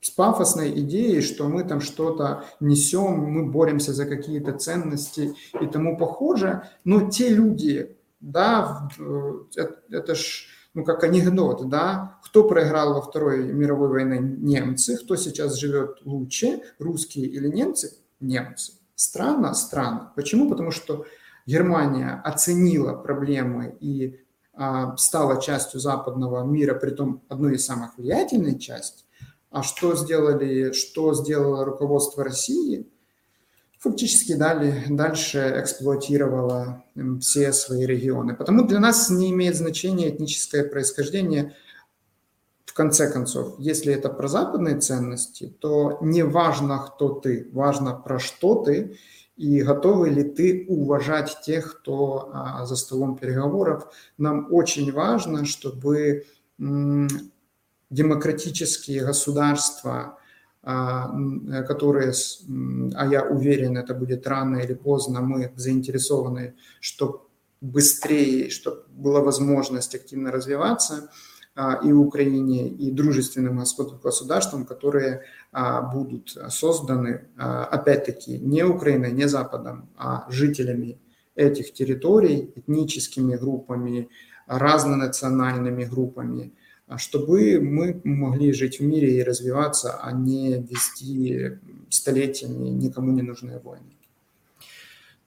с 0.00 0.10
пафосной 0.10 0.70
идеей, 0.80 1.20
что 1.20 1.48
мы 1.48 1.62
там 1.64 1.80
что-то 1.80 2.44
несем, 2.58 3.18
мы 3.18 3.50
боремся 3.50 3.92
за 3.92 4.06
какие-то 4.06 4.52
ценности 4.52 5.34
и 5.60 5.66
тому 5.66 5.96
похожее. 5.96 6.70
Но 6.84 7.10
те 7.10 7.28
люди, 7.28 7.96
да, 8.20 8.88
это, 9.54 9.76
это 9.90 10.14
ж, 10.14 10.46
ну, 10.72 10.84
как 10.84 11.04
анекдот, 11.04 11.68
да, 11.68 12.18
кто 12.24 12.48
проиграл 12.48 12.94
во 12.94 13.02
Второй 13.02 13.52
мировой 13.52 13.88
войне? 13.88 14.18
Немцы. 14.20 14.96
Кто 14.96 15.16
сейчас 15.16 15.56
живет 15.56 15.98
лучше, 16.04 16.62
русские 16.78 17.26
или 17.26 17.48
немцы? 17.48 17.92
Немцы. 18.20 18.72
Странно? 18.94 19.52
Странно. 19.54 20.12
Почему? 20.16 20.48
Потому 20.48 20.70
что 20.70 21.04
Германия 21.46 22.20
оценила 22.24 22.94
проблемы 22.94 23.76
и 23.80 24.20
а, 24.54 24.96
стала 24.96 25.40
частью 25.40 25.80
западного 25.80 26.44
мира, 26.44 26.74
при 26.74 26.90
том 26.90 27.22
одной 27.28 27.56
из 27.56 27.64
самых 27.64 27.96
влиятельных 27.98 28.60
частей. 28.60 29.04
А 29.50 29.64
что 29.64 29.96
сделали, 29.96 30.72
что 30.72 31.12
сделало 31.14 31.64
руководство 31.64 32.22
России? 32.22 32.86
Фактически 33.80 34.34
дали, 34.34 34.84
дальше 34.88 35.54
эксплуатировало 35.56 36.84
все 37.20 37.52
свои 37.52 37.84
регионы. 37.84 38.36
Потому 38.36 38.66
для 38.66 38.78
нас 38.78 39.10
не 39.10 39.30
имеет 39.30 39.56
значения 39.56 40.10
этническое 40.10 40.64
происхождение. 40.64 41.56
В 42.64 42.74
конце 42.74 43.10
концов, 43.10 43.56
если 43.58 43.92
это 43.92 44.08
про 44.10 44.28
западные 44.28 44.78
ценности, 44.78 45.52
то 45.58 45.98
не 46.00 46.22
важно, 46.22 46.78
кто 46.78 47.08
ты, 47.08 47.48
важно 47.52 47.94
про 47.94 48.20
что 48.20 48.62
ты 48.62 48.96
и 49.36 49.62
готовы 49.62 50.10
ли 50.10 50.22
ты 50.22 50.66
уважать 50.68 51.38
тех, 51.44 51.80
кто 51.80 52.30
а, 52.32 52.66
за 52.66 52.76
столом 52.76 53.16
переговоров. 53.16 53.90
Нам 54.18 54.46
очень 54.52 54.92
важно, 54.92 55.46
чтобы 55.46 56.26
демократические 57.90 59.04
государства, 59.04 60.18
а, 60.62 61.10
которые, 61.62 62.12
а 62.94 63.06
я 63.06 63.24
уверен, 63.24 63.76
это 63.76 63.94
будет 63.94 64.26
рано 64.26 64.58
или 64.58 64.74
поздно, 64.74 65.20
мы 65.20 65.52
заинтересованы, 65.56 66.54
чтобы 66.80 67.20
быстрее, 67.60 68.50
чтобы 68.50 68.84
была 68.90 69.20
возможность 69.20 69.94
активно 69.94 70.30
развиваться 70.30 71.10
а, 71.54 71.80
и 71.82 71.92
Украине, 71.92 72.68
и 72.68 72.90
дружественным 72.90 73.62
государствам, 74.02 74.64
которые 74.64 75.22
а, 75.52 75.82
будут 75.82 76.36
созданы, 76.48 77.28
опять-таки, 77.36 78.38
не 78.38 78.62
Украиной, 78.62 79.12
не 79.12 79.26
Западом, 79.28 79.88
а 79.96 80.26
жителями 80.30 80.98
этих 81.34 81.72
территорий, 81.72 82.52
этническими 82.54 83.36
группами, 83.36 84.10
разнонациональными 84.46 85.84
группами, 85.84 86.52
чтобы 86.98 87.60
мы 87.60 88.00
могли 88.04 88.52
жить 88.52 88.80
в 88.80 88.82
мире 88.82 89.18
и 89.18 89.22
развиваться, 89.22 89.98
а 90.02 90.12
не 90.12 90.62
вести 90.62 91.58
столетиями 91.88 92.68
никому 92.68 93.12
не 93.12 93.22
нужные 93.22 93.58
войны. 93.58 93.96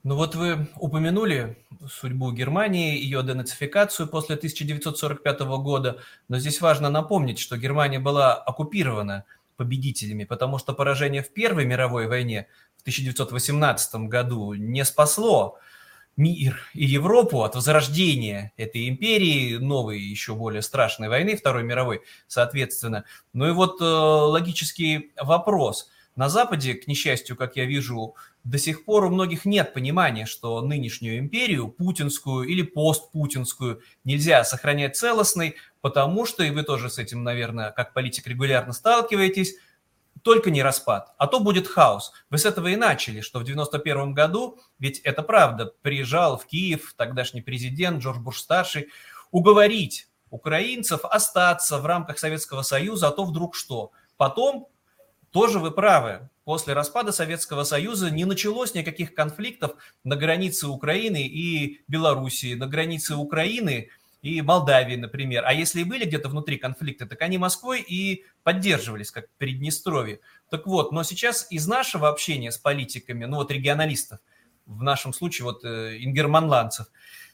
Ну 0.03 0.15
вот 0.17 0.35
вы 0.35 0.67
упомянули 0.79 1.57
судьбу 1.89 2.33
Германии, 2.33 2.97
ее 2.97 3.23
денацификацию 3.23 4.09
после 4.09 4.35
1945 4.35 5.39
года, 5.41 5.99
но 6.27 6.39
здесь 6.39 6.59
важно 6.59 6.89
напомнить, 6.89 7.39
что 7.39 7.57
Германия 7.57 7.99
была 7.99 8.33
оккупирована 8.33 9.23
победителями, 9.55 10.25
потому 10.25 10.57
что 10.57 10.73
поражение 10.73 11.23
в 11.23 11.31
Первой 11.31 11.65
мировой 11.65 12.07
войне 12.07 12.47
в 12.77 12.81
1918 12.81 13.95
году 14.09 14.53
не 14.55 14.83
спасло 14.83 15.57
мир 16.15 16.59
и 16.73 16.85
Европу 16.85 17.43
от 17.43 17.55
возрождения 17.55 18.51
этой 18.57 18.87
империи, 18.89 19.57
новой, 19.57 19.99
еще 19.99 20.35
более 20.35 20.61
страшной 20.61 21.09
войны, 21.09 21.35
Второй 21.35 21.63
мировой, 21.63 22.01
соответственно. 22.27 23.05
Ну 23.33 23.47
и 23.47 23.51
вот 23.51 23.81
э, 23.81 23.85
логический 23.85 25.11
вопрос. 25.21 25.89
На 26.15 26.29
Западе, 26.29 26.75
к 26.75 26.87
несчастью, 26.87 27.35
как 27.35 27.55
я 27.55 27.65
вижу, 27.65 28.15
до 28.43 28.59
сих 28.59 28.85
пор 28.85 29.05
у 29.05 29.09
многих 29.09 29.45
нет 29.45 29.73
понимания, 29.73 30.27
что 30.27 30.61
нынешнюю 30.61 31.17
империю, 31.17 31.69
путинскую 31.69 32.47
или 32.47 32.61
постпутинскую, 32.61 33.81
нельзя 34.03 34.43
сохранять 34.43 34.95
целостной, 34.95 35.55
потому 35.81 36.27
что, 36.27 36.43
и 36.43 36.51
вы 36.51 36.61
тоже 36.61 36.91
с 36.91 36.99
этим, 36.99 37.23
наверное, 37.23 37.71
как 37.71 37.93
политик 37.93 38.27
регулярно 38.27 38.73
сталкиваетесь, 38.73 39.55
только 40.23 40.49
не 40.51 40.63
распад, 40.63 41.13
а 41.17 41.27
то 41.27 41.39
будет 41.39 41.67
хаос. 41.67 42.13
Вы 42.29 42.37
с 42.37 42.45
этого 42.45 42.67
и 42.67 42.75
начали, 42.75 43.21
что 43.21 43.39
в 43.39 43.43
91 43.43 44.13
году, 44.13 44.59
ведь 44.79 44.99
это 44.99 45.21
правда, 45.21 45.73
приезжал 45.81 46.37
в 46.37 46.45
Киев 46.45 46.93
тогдашний 46.97 47.41
президент 47.41 48.01
Джордж 48.01 48.19
Буш-старший 48.19 48.87
уговорить 49.31 50.07
украинцев 50.29 51.05
остаться 51.05 51.77
в 51.77 51.85
рамках 51.85 52.17
Советского 52.17 52.61
Союза, 52.61 53.09
а 53.09 53.11
то 53.11 53.25
вдруг 53.25 53.55
что. 53.55 53.91
Потом, 54.17 54.67
тоже 55.31 55.59
вы 55.59 55.71
правы, 55.71 56.29
после 56.45 56.73
распада 56.73 57.11
Советского 57.11 57.65
Союза 57.65 58.09
не 58.09 58.25
началось 58.25 58.73
никаких 58.73 59.13
конфликтов 59.13 59.73
на 60.03 60.15
границе 60.15 60.67
Украины 60.67 61.27
и 61.27 61.83
Белоруссии, 61.87 62.55
на 62.55 62.67
границе 62.67 63.15
Украины– 63.15 63.89
и 64.23 64.41
Молдавии, 64.41 64.95
например. 64.95 65.43
А 65.45 65.53
если 65.53 65.81
и 65.81 65.83
были 65.83 66.05
где-то 66.05 66.29
внутри 66.29 66.57
конфликты, 66.57 67.05
так 67.05 67.21
они 67.21 67.37
Москвой 67.37 67.81
и 67.81 68.23
поддерживались, 68.43 69.11
как 69.11 69.29
Приднестровье. 69.37 70.21
Так 70.49 70.65
вот, 70.65 70.93
но 70.93 71.03
сейчас 71.03 71.45
из 71.51 71.67
нашего 71.67 72.07
общения 72.07 72.51
с 72.51 72.57
политиками, 72.57 73.25
ну 73.25 73.37
вот 73.37 73.51
регионалистов, 73.51 74.19
в 74.65 74.81
нашем 74.81 75.13
случае 75.13 75.43
вот 75.43 75.65
э, 75.65 75.97
ингерманландцев, 75.99 76.87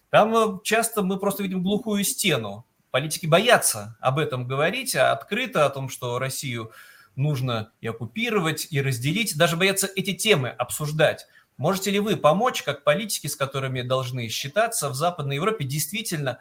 там 0.10 0.36
э, 0.36 0.60
часто 0.64 1.04
мы 1.04 1.20
просто 1.20 1.44
видим 1.44 1.62
глухую 1.62 2.04
стену. 2.04 2.66
Политики 2.90 3.28
боятся 3.28 3.96
об 4.02 4.18
этом 4.18 4.48
говорить, 4.48 4.96
а 4.96 5.12
открыто 5.12 5.68
о 5.68 5.70
том, 5.70 5.90
что 5.90 6.18
Россию 6.18 6.72
нужно 7.16 7.72
и 7.82 7.88
оккупировать, 7.88 8.68
и 8.72 8.82
разделить, 8.82 9.38
даже 9.38 9.58
боятся 9.58 9.88
эти 9.96 10.14
темы 10.14 10.50
обсуждать. 10.50 11.28
Можете 11.58 11.92
ли 11.92 12.00
вы 12.00 12.16
помочь, 12.16 12.64
как 12.64 12.84
политики, 12.84 13.28
с 13.28 13.36
которыми 13.36 13.84
должны 13.84 14.28
считаться 14.30 14.90
в 14.90 14.96
Западной 14.96 15.36
Европе, 15.36 15.66
действительно 15.66 16.40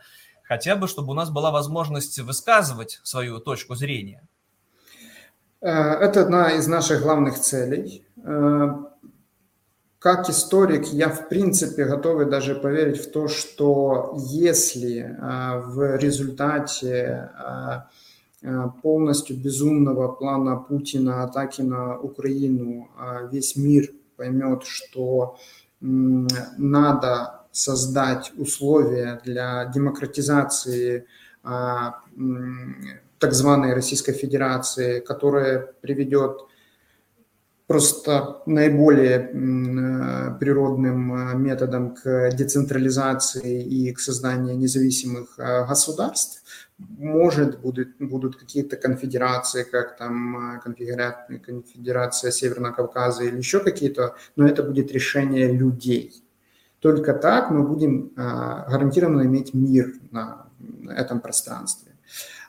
хотя 0.49 0.77
бы, 0.77 0.89
чтобы 0.89 1.13
у 1.13 1.15
нас 1.15 1.31
была 1.31 1.51
возможность 1.51 2.19
высказывать 2.19 3.01
свою 3.03 3.39
точку 3.39 3.75
зрения. 3.75 4.27
Э, 5.61 5.71
это 5.71 6.23
одна 6.23 6.53
из 6.53 6.67
наших 6.67 7.03
главных 7.03 7.39
целей. 7.39 8.05
Э, 8.25 8.69
как 9.99 10.31
историк, 10.31 10.87
я 10.87 11.09
в 11.09 11.29
принципе 11.29 11.85
готов 11.85 12.29
даже 12.31 12.55
поверить 12.55 13.01
в 13.01 13.11
то, 13.11 13.29
что 13.29 14.15
если 14.17 15.01
э, 15.01 15.61
в 15.61 15.97
результате 15.97 17.31
полностью 18.83 19.37
безумного 19.37 20.13
плана 20.13 20.57
Путина 20.57 21.25
атаки 21.25 21.61
на 21.61 21.99
Украину 21.99 22.89
весь 23.33 23.57
мир 23.57 23.91
поймет, 24.17 24.63
что 24.63 25.37
надо 25.81 27.38
создать 27.59 28.33
условия 28.37 29.21
для 29.25 29.65
демократизации 29.67 31.07
а, 31.43 32.03
так 33.19 33.33
званой 33.33 33.75
Российской 33.75 34.13
Федерации, 34.13 35.01
которая 35.01 35.73
приведет 35.81 36.41
просто 37.67 38.43
наиболее 38.47 39.19
природным 40.41 41.13
а, 41.13 41.35
методом 41.35 41.95
к 41.95 42.31
децентрализации 42.31 43.63
и 43.63 43.93
к 43.93 44.01
созданию 44.01 44.57
независимых 44.57 45.39
а, 45.39 45.67
государств. 45.67 46.43
Может, 46.79 47.61
будут, 47.61 47.89
будут 47.99 48.37
какие-то 48.37 48.77
конфедерации, 48.77 49.65
как 49.65 49.97
там 49.97 50.61
конфедерация 50.65 52.31
Северного 52.31 52.73
Кавказа 52.73 53.25
или 53.25 53.37
еще 53.37 53.61
какие-то, 53.61 54.15
но 54.37 54.47
это 54.47 54.63
будет 54.63 54.93
решение 54.93 55.53
людей. 55.53 56.23
Только 56.81 57.13
так 57.13 57.51
мы 57.51 57.67
будем 57.67 58.13
а, 58.17 58.69
гарантированно 58.71 59.23
иметь 59.23 59.53
мир 59.53 59.95
на 60.11 60.47
этом 60.89 61.21
пространстве. 61.21 61.93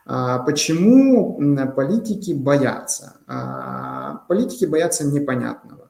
А, 0.05 0.39
почему 0.39 1.37
политики 1.75 2.33
боятся? 2.33 3.17
А, 3.27 4.23
политики 4.27 4.65
боятся 4.65 5.05
непонятного. 5.05 5.89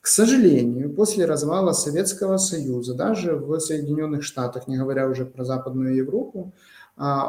К 0.00 0.06
сожалению, 0.06 0.94
после 0.94 1.26
развала 1.26 1.72
Советского 1.72 2.38
Союза, 2.38 2.94
даже 2.94 3.34
в 3.34 3.58
Соединенных 3.58 4.22
Штатах, 4.22 4.66
не 4.66 4.78
говоря 4.78 5.08
уже 5.08 5.26
про 5.26 5.44
Западную 5.44 5.94
Европу, 5.94 6.52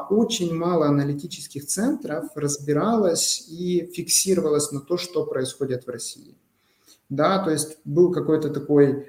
очень 0.09 0.53
мало 0.53 0.87
аналитических 0.87 1.65
центров 1.65 2.25
разбиралось 2.35 3.45
и 3.49 3.91
фиксировалось 3.93 4.71
на 4.71 4.79
то, 4.79 4.97
что 4.97 5.25
происходит 5.25 5.85
в 5.85 5.89
России. 5.89 6.35
Да, 7.09 7.43
то 7.43 7.51
есть 7.51 7.77
был 7.83 8.11
какой-то 8.11 8.49
такой 8.49 9.07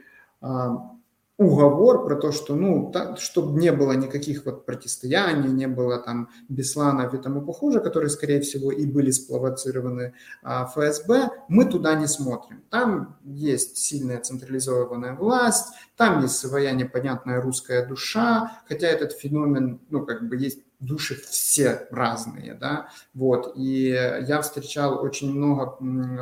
уговор 1.44 2.04
про 2.04 2.16
то, 2.16 2.32
что, 2.32 2.54
ну, 2.54 2.92
чтобы 3.18 3.60
не 3.60 3.72
было 3.72 3.92
никаких 3.92 4.44
вот 4.46 4.66
противостояний, 4.66 5.50
не 5.50 5.66
было 5.66 5.98
там 5.98 6.30
Бесланов 6.48 7.14
и 7.14 7.18
тому 7.18 7.42
похоже, 7.42 7.80
которые, 7.80 8.10
скорее 8.10 8.40
всего, 8.40 8.72
и 8.72 8.86
были 8.86 9.10
спловоцированы 9.10 10.14
а, 10.42 10.66
ФСБ, 10.66 11.30
мы 11.48 11.64
туда 11.64 11.94
не 11.94 12.06
смотрим. 12.06 12.62
Там 12.70 13.18
есть 13.24 13.76
сильная 13.76 14.20
централизованная 14.20 15.14
власть, 15.14 15.72
там 15.96 16.22
есть 16.22 16.36
своя 16.36 16.72
непонятная 16.72 17.40
русская 17.40 17.86
душа, 17.86 18.62
хотя 18.68 18.86
этот 18.86 19.12
феномен, 19.12 19.80
ну, 19.90 20.04
как 20.04 20.28
бы 20.28 20.36
есть 20.36 20.60
души 20.80 21.14
все 21.14 21.86
разные, 21.90 22.54
да, 22.54 22.88
вот, 23.14 23.52
и 23.56 23.88
я 23.88 24.40
встречал 24.42 25.00
очень 25.02 25.32
много 25.32 25.76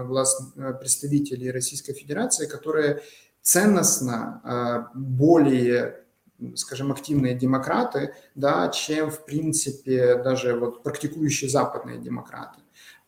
власт... 0.05 0.55
представителей 0.79 1.51
Российской 1.51 1.95
Федерации, 1.95 2.47
которые 2.47 3.01
ценностно 3.51 4.41
а, 4.45 4.91
более 4.95 5.97
скажем, 6.55 6.91
активные 6.91 7.35
демократы, 7.35 8.15
да, 8.35 8.69
чем, 8.69 9.11
в 9.11 9.27
принципе, 9.27 10.15
даже 10.23 10.57
вот 10.57 10.83
практикующие 10.83 11.51
западные 11.51 11.99
демократы. 11.99 12.61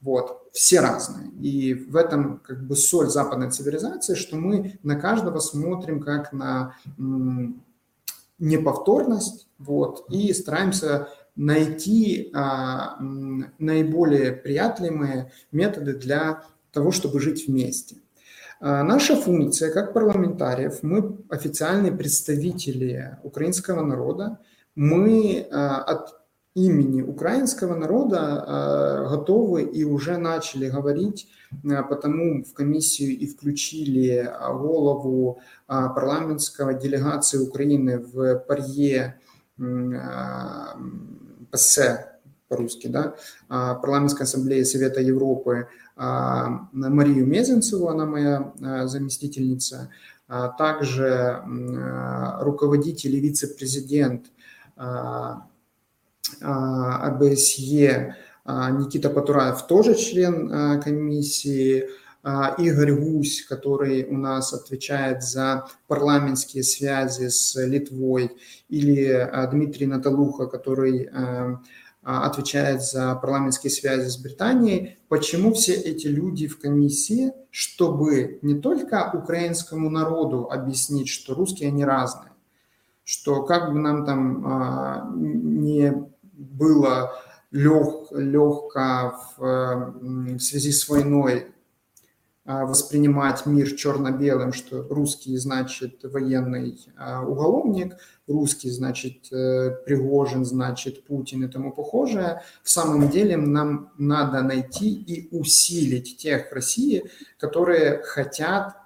Вот, 0.02 0.50
все 0.52 0.81
разные. 0.81 1.31
И 1.40 1.72
в 1.72 1.96
этом 1.96 2.40
как 2.40 2.66
бы 2.66 2.76
соль 2.76 3.07
западной 3.07 3.50
цивилизации, 3.50 4.16
что 4.16 4.37
мы 4.37 4.78
на 4.83 4.96
каждого 4.96 5.38
смотрим 5.38 6.00
как 6.00 6.33
на 6.33 6.74
неповторность, 8.38 9.48
вот, 9.59 10.05
и 10.11 10.35
стараемся 10.35 11.09
найти 11.37 12.31
а, 12.35 12.98
наиболее 13.59 14.33
приятливые 14.33 15.33
методы 15.52 15.94
для 15.94 16.44
того, 16.72 16.90
чтобы 16.90 17.20
жить 17.20 17.46
вместе. 17.46 17.96
А, 18.64 18.85
наша 18.85 19.16
функция 19.16 19.72
как 19.72 19.92
парламентариев, 19.92 20.85
мы 20.85 21.18
официальные 21.29 21.90
представители 21.90 23.18
украинского 23.25 23.85
народа, 23.85 24.38
мы 24.77 25.48
а, 25.51 25.83
от 25.83 26.14
имени 26.55 27.03
украинского 27.03 27.75
народа 27.75 28.20
а, 28.20 29.09
готовы 29.09 29.62
и 29.64 29.83
уже 29.83 30.16
начали 30.16 30.68
говорить, 30.68 31.29
потому 31.88 32.44
в 32.44 32.55
комиссию 32.55 33.18
и 33.18 33.27
включили 33.27 34.33
голову 34.38 35.40
парламентского 35.66 36.72
делегации 36.72 37.38
Украины 37.38 37.98
в 37.98 38.37
Парье 38.46 39.18
ПСЕ 41.51 42.12
по-русски, 42.52 42.88
да, 42.88 43.14
парламентской 43.48 44.24
ассамблеи 44.24 44.62
Совета 44.64 45.00
Европы, 45.00 45.68
а, 45.96 46.68
Марию 46.72 47.26
Мезенцеву, 47.26 47.88
она 47.88 48.04
моя 48.06 48.52
а, 48.62 48.86
заместительница, 48.86 49.90
а, 50.28 50.48
также 50.48 51.42
руководитель 52.40 53.16
и 53.16 53.20
вице-президент 53.20 54.26
АБСЕ 56.40 58.16
Никита 58.46 59.10
Патураев, 59.10 59.66
тоже 59.66 59.94
член 59.94 60.80
комиссии, 60.80 61.88
Игорь 62.58 62.92
Гусь, 62.94 63.44
который 63.46 64.04
у 64.04 64.16
нас 64.16 64.52
отвечает 64.52 65.24
за 65.24 65.66
парламентские 65.88 66.62
связи 66.62 67.28
с 67.28 67.54
Литвой, 67.60 68.30
или 68.68 69.28
Дмитрий 69.50 69.86
Наталуха, 69.86 70.46
который 70.46 71.08
а, 71.12 71.60
отвечает 72.02 72.82
за 72.82 73.14
парламентские 73.14 73.70
связи 73.70 74.08
с 74.08 74.16
Британией. 74.16 74.98
Почему 75.08 75.52
все 75.54 75.74
эти 75.74 76.08
люди 76.08 76.48
в 76.48 76.58
комиссии? 76.58 77.32
Чтобы 77.50 78.38
не 78.42 78.54
только 78.60 79.10
украинскому 79.12 79.88
народу 79.90 80.48
объяснить, 80.50 81.08
что 81.08 81.34
русские 81.34 81.68
они 81.68 81.84
разные, 81.84 82.32
что 83.04 83.44
как 83.44 83.72
бы 83.72 83.78
нам 83.78 84.04
там 84.04 84.46
а, 84.46 85.10
не 85.14 85.94
было 86.32 87.12
лег, 87.50 88.10
легко 88.10 89.14
в, 89.36 89.94
в 90.36 90.40
связи 90.40 90.72
с 90.72 90.88
войной 90.88 91.48
а, 91.48 91.51
воспринимать 92.44 93.46
мир 93.46 93.72
черно-белым, 93.76 94.52
что 94.52 94.83
русский 94.88 95.37
значит 95.37 96.00
военный 96.02 96.76
а, 96.96 97.22
уголовник, 97.22 97.96
русский 98.26 98.70
значит 98.70 99.33
э, 99.33 99.70
Пригожин, 99.85 100.44
значит 100.44 101.07
Путин 101.07 101.44
и 101.44 101.48
тому 101.48 101.72
похожее. 101.72 102.42
В 102.64 102.70
самом 102.70 103.09
деле 103.11 103.37
нам 103.37 103.92
надо 103.96 104.42
найти 104.42 104.92
и 104.92 105.28
усилить 105.37 106.16
тех 106.16 106.50
в 106.50 106.52
России, 106.52 107.11
которые 107.38 108.02
хотят 108.02 108.76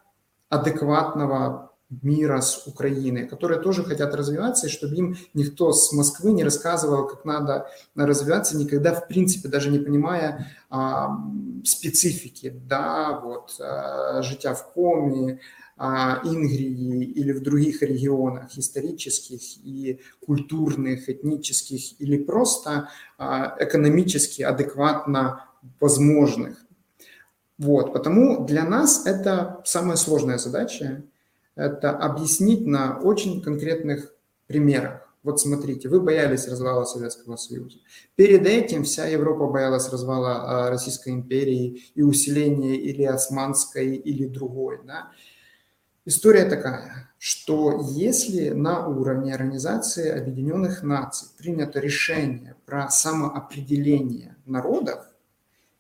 адекватного 0.48 1.65
мира 1.88 2.40
с 2.40 2.66
Украиной, 2.66 3.26
которые 3.28 3.60
тоже 3.60 3.84
хотят 3.84 4.14
развиваться, 4.14 4.66
и 4.66 4.70
чтобы 4.70 4.96
им 4.96 5.16
никто 5.34 5.72
с 5.72 5.92
Москвы 5.92 6.32
не 6.32 6.42
рассказывал, 6.42 7.06
как 7.06 7.24
надо 7.24 7.68
развиваться, 7.94 8.56
никогда, 8.56 8.92
в 8.92 9.06
принципе, 9.06 9.48
даже 9.48 9.70
не 9.70 9.78
понимая 9.78 10.48
а, 10.68 11.16
специфики, 11.64 12.50
да, 12.68 13.20
вот, 13.20 13.56
а, 13.60 14.20
жития 14.22 14.54
в 14.54 14.72
Коми, 14.72 15.40
а, 15.76 16.20
Ингрии 16.24 17.04
или 17.04 17.32
в 17.32 17.42
других 17.42 17.82
регионах 17.82 18.56
исторических 18.58 19.40
и 19.64 20.00
культурных, 20.24 21.08
этнических 21.08 22.00
или 22.00 22.16
просто 22.16 22.88
а, 23.16 23.56
экономически 23.60 24.42
адекватно 24.42 25.44
возможных. 25.78 26.64
Вот, 27.58 27.92
потому 27.92 28.44
для 28.44 28.64
нас 28.64 29.06
это 29.06 29.62
самая 29.64 29.96
сложная 29.96 30.38
задача– 30.38 31.04
это 31.56 31.90
объяснить 31.90 32.66
на 32.66 33.00
очень 33.00 33.42
конкретных 33.42 34.14
примерах. 34.46 35.02
Вот 35.22 35.40
смотрите, 35.40 35.88
вы 35.88 36.00
боялись 36.00 36.46
развала 36.46 36.84
Советского 36.84 37.34
Союза. 37.34 37.78
Перед 38.14 38.46
этим 38.46 38.84
вся 38.84 39.06
Европа 39.06 39.48
боялась 39.48 39.88
развала 39.88 40.66
а, 40.66 40.70
Российской 40.70 41.14
империи 41.14 41.82
и 41.96 42.02
усиления 42.02 42.76
или 42.76 43.02
османской, 43.02 43.96
или 43.96 44.26
другой. 44.26 44.78
Да? 44.86 45.10
История 46.04 46.44
такая, 46.44 47.10
что 47.18 47.80
если 47.90 48.50
на 48.50 48.86
уровне 48.86 49.34
Организации 49.34 50.10
Объединенных 50.10 50.84
Наций 50.84 51.26
принято 51.36 51.80
решение 51.80 52.54
про 52.64 52.88
самоопределение 52.88 54.36
народов, 54.46 55.04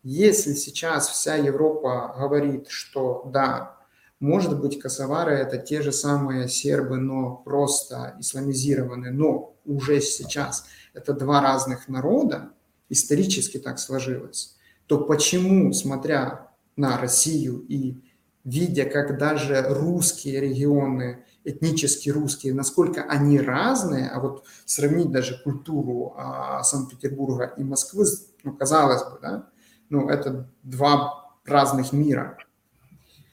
если 0.02 0.54
сейчас 0.54 1.08
вся 1.08 1.36
Европа 1.36 2.16
говорит, 2.18 2.66
что 2.68 3.28
да, 3.32 3.75
может 4.20 4.58
быть, 4.58 4.80
косовары– 4.80 5.32
это 5.34 5.58
те 5.58 5.82
же 5.82 5.92
самые 5.92 6.48
сербы, 6.48 6.96
но 6.96 7.36
просто 7.36 8.16
исламизированные, 8.18 9.12
но 9.12 9.54
уже 9.64 10.00
сейчас 10.00 10.64
это 10.94 11.12
два 11.12 11.42
разных 11.42 11.88
народа, 11.88 12.50
исторически 12.88 13.58
так 13.58 13.78
сложилось, 13.78 14.56
то 14.86 14.98
почему, 15.04 15.72
смотря 15.72 16.48
на 16.76 16.98
Россию 16.98 17.64
и 17.68 18.00
видя, 18.44 18.84
как 18.84 19.18
даже 19.18 19.60
русские 19.68 20.40
регионы, 20.40 21.24
этнически 21.44 22.10
русские, 22.10 22.54
насколько 22.54 23.02
они 23.02 23.40
разные, 23.40 24.08
а 24.08 24.20
вот 24.20 24.44
сравнить 24.64 25.10
даже 25.10 25.40
культуру 25.42 26.14
а, 26.16 26.62
Санкт-Петербурга 26.62 27.52
и 27.56 27.64
Москвы, 27.64 28.06
ну, 28.44 28.56
казалось 28.56 29.02
бы, 29.02 29.18
да, 29.20 29.48
ну, 29.90 30.08
это 30.08 30.48
два 30.62 31.34
разных 31.44 31.92
мира 31.92 32.38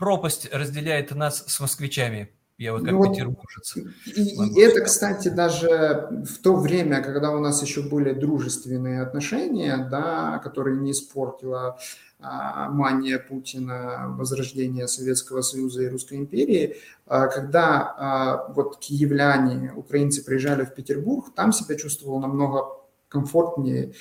пропасть 0.04 0.50
разделяет 0.52 1.16
нас 1.16 1.46
с 1.48 1.62
москвичами. 1.62 2.30
Я 2.58 2.74
вот 2.74 2.84
как 2.84 2.92
ну, 2.92 3.10
петербуржец. 3.10 3.78
И, 4.06 4.58
и 4.58 4.60
это, 4.60 4.82
кстати, 4.82 5.30
даже 5.30 6.10
в 6.30 6.40
то 6.40 6.58
время, 6.58 7.02
когда 7.02 7.32
у 7.32 7.40
нас 7.40 7.62
еще 7.62 7.82
были 7.82 8.12
дружественные 8.12 9.02
отношения, 9.02 9.88
да, 9.90 10.40
которые 10.44 10.78
не 10.78 10.92
испортила 10.92 11.80
а, 12.20 12.70
мания 12.70 13.18
Путина, 13.18 14.14
возрождение 14.18 14.90
Советского 14.90 15.42
Союза 15.42 15.84
и 15.84 15.88
Русской 15.88 16.18
империи, 16.18 16.76
а, 17.08 17.28
когда 17.28 17.96
а, 17.98 18.54
вот 18.54 18.80
киевляне, 18.80 19.72
украинцы 19.74 20.22
приезжали 20.22 20.66
в 20.66 20.74
Петербург, 20.76 21.34
там 21.34 21.54
себя 21.54 21.76
чувствовал 21.76 22.20
намного 22.20 22.66
комфортнее, 23.08 23.94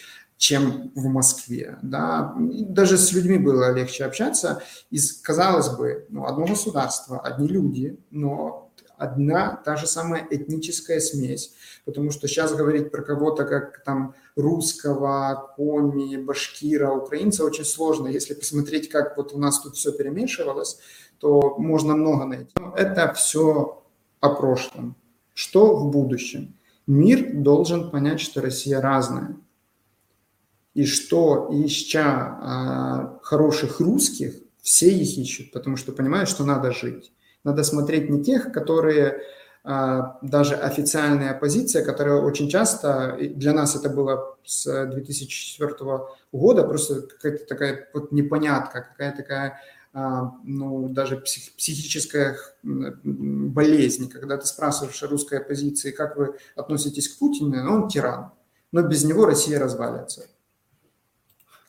чем 0.43 0.91
в 0.97 1.05
Москве. 1.07 1.79
Да? 1.83 2.35
даже 2.37 2.99
с 2.99 3.13
людьми 3.13 3.39
было 3.39 3.73
легче 3.73 4.05
общаться. 4.05 4.61
И, 4.91 4.99
казалось 5.23 5.69
бы, 5.69 6.05
ну, 6.09 6.27
одно 6.27 6.47
государство, 6.47 7.21
одни 7.21 7.47
люди, 7.47 7.97
но 8.11 8.73
одна 8.99 9.63
та 9.65 9.77
же 9.77 9.87
самая 9.87 10.27
этническая 10.29 10.99
смесь. 10.99 11.55
Потому 11.85 12.11
что 12.11 12.27
сейчас 12.27 12.57
говорить 12.57 12.91
про 12.91 13.03
кого-то 13.03 13.45
как 13.45 13.85
там 13.85 14.17
русского, 14.35 15.55
коми, 15.57 16.17
башкира, 16.17 16.91
украинца 16.91 17.45
очень 17.45 17.65
сложно. 17.65 18.09
Если 18.09 18.35
посмотреть, 18.35 18.89
как 18.89 19.17
вот 19.17 19.33
у 19.33 19.39
нас 19.39 19.61
тут 19.61 19.77
все 19.77 19.93
перемешивалось, 19.93 20.81
то 21.19 21.55
можно 21.57 21.95
много 21.95 22.25
найти. 22.25 22.53
Но 22.59 22.75
это 22.77 23.13
все 23.13 23.85
о 24.19 24.29
прошлом. 24.31 24.97
Что 25.35 25.77
в 25.77 25.89
будущем? 25.93 26.59
Мир 26.89 27.33
должен 27.33 27.93
понять, 27.93 28.21
что 28.21 28.41
Россия 28.41 28.81
разная. 28.81 29.37
И 30.75 30.87
что 30.87 31.49
ища 31.53 32.39
а, 32.41 33.19
хороших 33.23 33.81
русских, 33.81 34.35
все 34.63 34.89
их 34.89 35.19
ищут, 35.19 35.53
потому 35.53 35.77
что 35.77 35.93
понимают, 35.93 36.29
что 36.29 36.45
надо 36.45 36.73
жить. 36.73 37.13
Надо 37.45 37.63
смотреть 37.63 38.09
не 38.09 38.23
тех, 38.23 38.53
которые 38.53 39.23
а, 39.65 40.19
даже 40.23 40.55
официальная 40.55 41.33
оппозиция, 41.33 41.85
которая 41.85 42.21
очень 42.21 42.49
часто, 42.49 43.17
для 43.21 43.53
нас 43.53 43.77
это 43.77 43.89
было 43.89 44.37
с 44.45 44.87
2004 44.87 45.75
года, 46.33 46.65
просто 46.65 47.03
какая-то 47.03 47.45
такая 47.45 47.89
вот 47.93 48.11
непонятка, 48.13 48.83
какая-то 48.83 49.19
такая 49.19 49.61
а, 49.95 50.33
ну, 50.43 50.89
даже 50.89 51.19
псих, 51.19 51.55
психическая 51.55 52.37
болезнь, 52.63 54.11
когда 54.11 54.39
ты 54.39 54.47
спрашиваешь 54.47 55.03
русской 55.03 55.39
оппозиции, 55.39 55.91
как 55.91 56.17
вы 56.17 56.37
относитесь 56.57 57.09
к 57.09 57.19
Путину, 57.19 57.71
он 57.71 57.89
тиран, 57.89 58.31
но 58.73 58.83
без 58.83 59.05
него 59.05 59.27
Россия 59.27 59.59
развалится. 59.61 60.27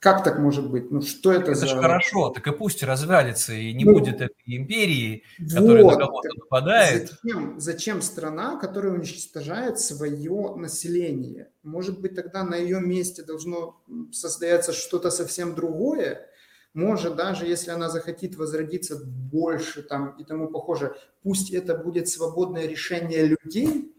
Как 0.03 0.21
так 0.21 0.37
может 0.37 0.69
быть? 0.69 0.91
Ну 0.91 0.99
что 1.01 1.31
это, 1.31 1.51
это 1.51 1.55
за... 1.61 1.67
же 1.67 1.77
хорошо, 1.77 2.29
так 2.29 2.45
и 2.45 2.51
пусть 2.51 2.83
развалится, 2.83 3.53
и 3.53 3.73
не 3.73 3.85
ну, 3.85 3.93
будет 3.93 4.19
этой 4.19 4.57
империи, 4.57 5.23
которая 5.49 5.81
вот, 5.81 5.93
на 5.93 6.05
кого-то 6.05 6.29
нападает. 6.35 7.13
Зачем, 7.23 7.59
зачем 7.61 8.01
страна, 8.01 8.57
которая 8.57 8.91
уничтожает 8.91 9.79
свое 9.79 10.55
население? 10.57 11.51
Может 11.63 12.01
быть, 12.01 12.15
тогда 12.15 12.43
на 12.43 12.55
ее 12.55 12.81
месте 12.81 13.23
должно 13.23 13.81
состояться 14.11 14.73
что-то 14.73 15.09
совсем 15.09 15.55
другое? 15.55 16.27
Может, 16.73 17.15
даже 17.15 17.45
если 17.45 17.71
она 17.71 17.87
захотит 17.87 18.35
возродиться 18.35 18.99
больше 19.05 19.83
там 19.83 20.17
и 20.19 20.25
тому 20.25 20.49
похоже, 20.49 20.97
пусть 21.21 21.53
это 21.53 21.77
будет 21.77 22.09
свободное 22.09 22.67
решение 22.67 23.25
людей, 23.25 23.95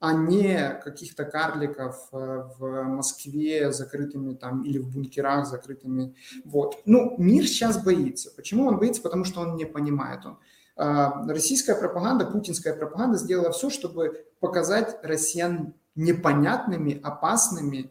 а 0.00 0.12
не 0.12 0.80
каких-то 0.84 1.24
карликов 1.24 2.08
э, 2.12 2.16
в 2.58 2.82
Москве 2.84 3.72
закрытыми 3.72 4.34
там 4.34 4.62
или 4.62 4.78
в 4.78 4.88
бункерах 4.88 5.46
закрытыми. 5.46 6.14
Вот. 6.44 6.80
Ну, 6.84 7.14
мир 7.18 7.46
сейчас 7.46 7.82
боится. 7.82 8.30
Почему 8.36 8.66
он 8.66 8.78
боится? 8.78 9.02
Потому 9.02 9.24
что 9.24 9.40
он 9.40 9.56
не 9.56 9.64
понимает. 9.64 10.24
Он. 10.24 10.38
А, 10.76 11.26
российская 11.26 11.74
пропаганда, 11.74 12.26
путинская 12.26 12.74
пропаганда 12.74 13.18
сделала 13.18 13.50
все, 13.50 13.70
чтобы 13.70 14.24
показать 14.38 14.98
россиян 15.02 15.74
непонятными, 15.96 17.00
опасными, 17.02 17.90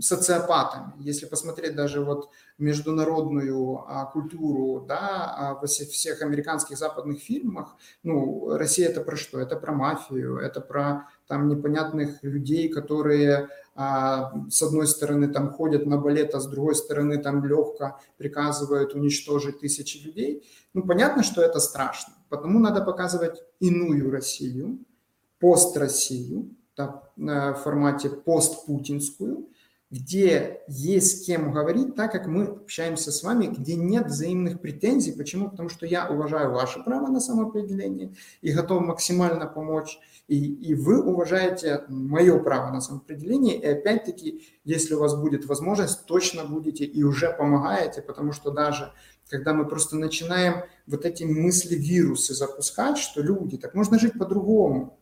социопатами. 0.00 0.92
Если 0.98 1.26
посмотреть 1.26 1.76
даже 1.76 2.00
вот 2.00 2.30
международную 2.58 3.84
а, 3.86 4.06
культуру 4.06 4.84
да, 4.86 5.34
а, 5.36 5.54
во 5.54 5.66
всех 5.66 6.22
американских 6.22 6.76
западных 6.76 7.20
фильмах, 7.20 7.76
ну, 8.02 8.56
Россия 8.56 8.88
это 8.88 9.02
про 9.02 9.16
что? 9.16 9.38
Это 9.38 9.56
про 9.56 9.72
мафию, 9.72 10.38
это 10.38 10.60
про 10.60 11.08
там 11.28 11.48
непонятных 11.48 12.22
людей, 12.22 12.68
которые 12.68 13.48
с 13.76 14.62
одной 14.62 14.86
стороны 14.86 15.28
там 15.28 15.50
ходят 15.52 15.84
на 15.84 15.98
балет, 15.98 16.34
а 16.34 16.40
с 16.40 16.46
другой 16.46 16.74
стороны 16.74 17.18
там 17.18 17.44
легко 17.44 18.00
приказывают 18.16 18.94
уничтожить 18.94 19.60
тысячи 19.60 19.98
людей. 19.98 20.48
Ну, 20.72 20.82
понятно, 20.82 21.22
что 21.22 21.42
это 21.42 21.60
страшно. 21.60 22.14
Потому 22.30 22.58
надо 22.58 22.82
показывать 22.82 23.42
иную 23.60 24.10
Россию, 24.10 24.78
пост-Россию, 25.40 26.56
в 26.76 27.54
формате 27.62 28.10
постпутинскую, 28.10 29.48
где 29.88 30.62
есть 30.66 31.22
с 31.22 31.26
кем 31.26 31.52
говорить, 31.52 31.94
так 31.94 32.10
как 32.10 32.26
мы 32.26 32.44
общаемся 32.44 33.12
с 33.12 33.22
вами, 33.22 33.46
где 33.46 33.76
нет 33.76 34.06
взаимных 34.06 34.60
претензий. 34.60 35.12
Почему? 35.12 35.48
Потому 35.48 35.68
что 35.68 35.86
я 35.86 36.08
уважаю 36.08 36.50
ваше 36.50 36.82
право 36.82 37.06
на 37.06 37.20
самоопределение 37.20 38.12
и 38.42 38.52
готов 38.52 38.82
максимально 38.82 39.46
помочь. 39.46 39.98
И, 40.26 40.54
и 40.54 40.74
вы 40.74 41.00
уважаете 41.00 41.84
мое 41.88 42.36
право 42.40 42.72
на 42.72 42.80
самоопределение. 42.80 43.60
И 43.60 43.64
опять-таки, 43.64 44.44
если 44.64 44.94
у 44.94 44.98
вас 44.98 45.14
будет 45.14 45.46
возможность, 45.46 46.04
точно 46.06 46.44
будете 46.44 46.84
и 46.84 47.04
уже 47.04 47.32
помогаете, 47.32 48.02
потому 48.02 48.32
что 48.32 48.50
даже 48.50 48.92
когда 49.30 49.54
мы 49.54 49.66
просто 49.66 49.96
начинаем 49.96 50.64
вот 50.88 51.04
эти 51.04 51.22
мысли-вирусы 51.22 52.34
запускать, 52.34 52.98
что 52.98 53.22
люди, 53.22 53.56
так 53.56 53.74
можно 53.74 54.00
жить 54.00 54.18
по-другому 54.18 54.98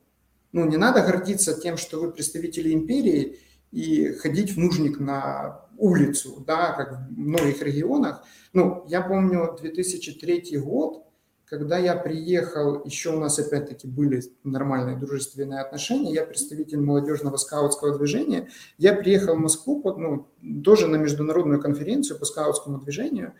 ну, 0.54 0.64
не 0.66 0.76
надо 0.76 1.02
гордиться 1.02 1.60
тем, 1.60 1.76
что 1.76 2.00
вы 2.00 2.12
представители 2.12 2.72
империи 2.72 3.40
и 3.72 4.12
ходить 4.12 4.52
в 4.52 4.56
нужник 4.56 5.00
на 5.00 5.66
улицу, 5.76 6.44
да, 6.46 6.72
как 6.72 6.92
в 6.92 7.18
многих 7.18 7.60
регионах. 7.60 8.22
Ну, 8.52 8.84
я 8.86 9.02
помню 9.02 9.56
2003 9.60 10.58
год, 10.58 11.02
когда 11.44 11.76
я 11.76 11.96
приехал, 11.96 12.84
еще 12.84 13.16
у 13.16 13.18
нас 13.18 13.36
опять-таки 13.40 13.88
были 13.88 14.22
нормальные 14.44 14.96
дружественные 14.96 15.60
отношения, 15.60 16.12
я 16.12 16.24
представитель 16.24 16.80
молодежного 16.80 17.36
скаутского 17.36 17.98
движения, 17.98 18.48
я 18.78 18.94
приехал 18.94 19.34
в 19.34 19.40
Москву, 19.40 19.82
ну, 19.98 20.28
тоже 20.62 20.86
на 20.86 20.96
международную 20.96 21.60
конференцию 21.60 22.20
по 22.20 22.26
скаутскому 22.26 22.78
движению, 22.78 23.34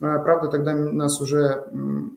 а, 0.00 0.20
Правда, 0.20 0.46
тогда 0.46 0.74
нас 0.74 1.20
уже 1.20 1.66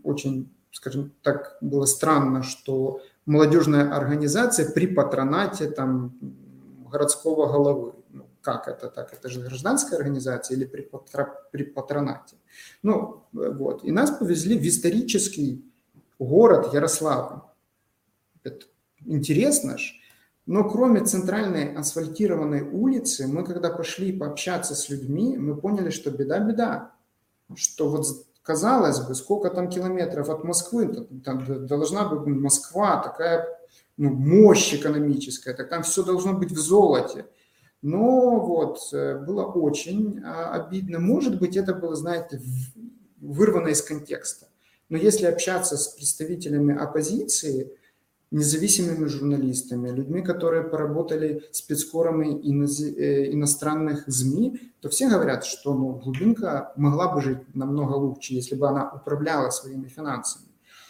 очень, 0.04 0.56
скажем 0.72 1.14
так, 1.24 1.58
было 1.62 1.86
странно, 1.86 2.44
что 2.44 3.02
молодежная 3.26 3.92
организация 3.92 4.72
при 4.72 4.88
патронате 4.88 5.70
там, 5.70 6.18
городского 6.92 7.52
головы. 7.52 7.94
Ну, 8.10 8.28
как 8.42 8.68
это 8.68 8.90
так? 8.90 9.14
Это 9.14 9.30
же 9.30 9.42
гражданская 9.42 10.00
организация 10.00 10.56
или 10.56 10.66
при, 10.66 10.82
патро, 10.82 11.34
при 11.52 11.64
патронате? 11.64 12.38
Ну, 12.84 13.24
вот. 13.34 13.84
И 13.84 13.92
нас 13.92 14.12
повезли 14.12 14.58
в 14.58 14.68
исторический 14.68 15.66
город 16.20 16.74
Ярославль. 16.74 17.42
Это 18.44 18.66
интересно 19.06 19.78
ж. 19.78 19.94
Но 20.46 20.70
кроме 20.70 21.04
центральной 21.04 21.74
асфальтированной 21.74 22.62
улицы, 22.62 23.28
мы 23.28 23.44
когда 23.44 23.72
пошли 23.72 24.12
пообщаться 24.12 24.76
с 24.76 24.90
людьми, 24.90 25.38
мы 25.38 25.56
поняли, 25.58 25.90
что 25.90 26.12
беда-беда. 26.12 26.92
Что 27.56 27.90
вот 27.90 28.06
казалось 28.46 29.00
бы, 29.00 29.16
сколько 29.16 29.50
там 29.50 29.70
километров 29.70 30.30
от 30.30 30.44
Москвы, 30.44 31.08
там 31.26 31.44
должна 31.66 32.08
быть 32.08 32.28
Москва, 32.28 33.02
такая 33.02 33.48
ну, 33.98 34.12
мощь 34.12 34.74
экономическая, 34.74 35.54
так 35.54 35.70
там 35.70 35.82
все 35.82 36.04
должно 36.04 36.34
быть 36.34 36.52
в 36.52 36.60
золоте. 36.60 37.26
Но 37.82 38.40
вот 38.40 38.80
э, 38.94 39.18
было 39.20 39.46
очень 39.46 40.22
а, 40.24 40.54
обидно. 40.54 41.00
Может 41.00 41.40
быть, 41.40 41.56
это 41.56 41.74
было, 41.74 41.96
знаете, 41.96 42.42
вырвано 43.20 43.70
из 43.70 43.82
контекста. 43.82 44.48
Но 44.90 44.98
если 44.98 45.26
общаться 45.26 45.76
с 45.78 45.88
представителями 45.90 46.76
оппозиции, 46.76 47.72
независимыми 48.36 49.08
журналистами, 49.08 49.90
людьми, 49.90 50.22
которые 50.22 50.64
поработали 50.64 51.44
спецкорами 51.52 52.28
э, 52.36 53.32
иностранных 53.34 54.04
СМИ, 54.12 54.60
то 54.82 54.90
все 54.90 55.08
говорят, 55.10 55.46
что 55.46 55.74
ну, 55.74 55.94
глубинка 55.94 56.74
могла 56.76 57.14
бы 57.14 57.22
жить 57.22 57.56
намного 57.56 57.94
лучше, 57.94 58.34
если 58.34 58.56
бы 58.56 58.68
она 58.68 58.92
управляла 58.92 59.52
своими 59.52 59.88
финансами. 59.88 60.48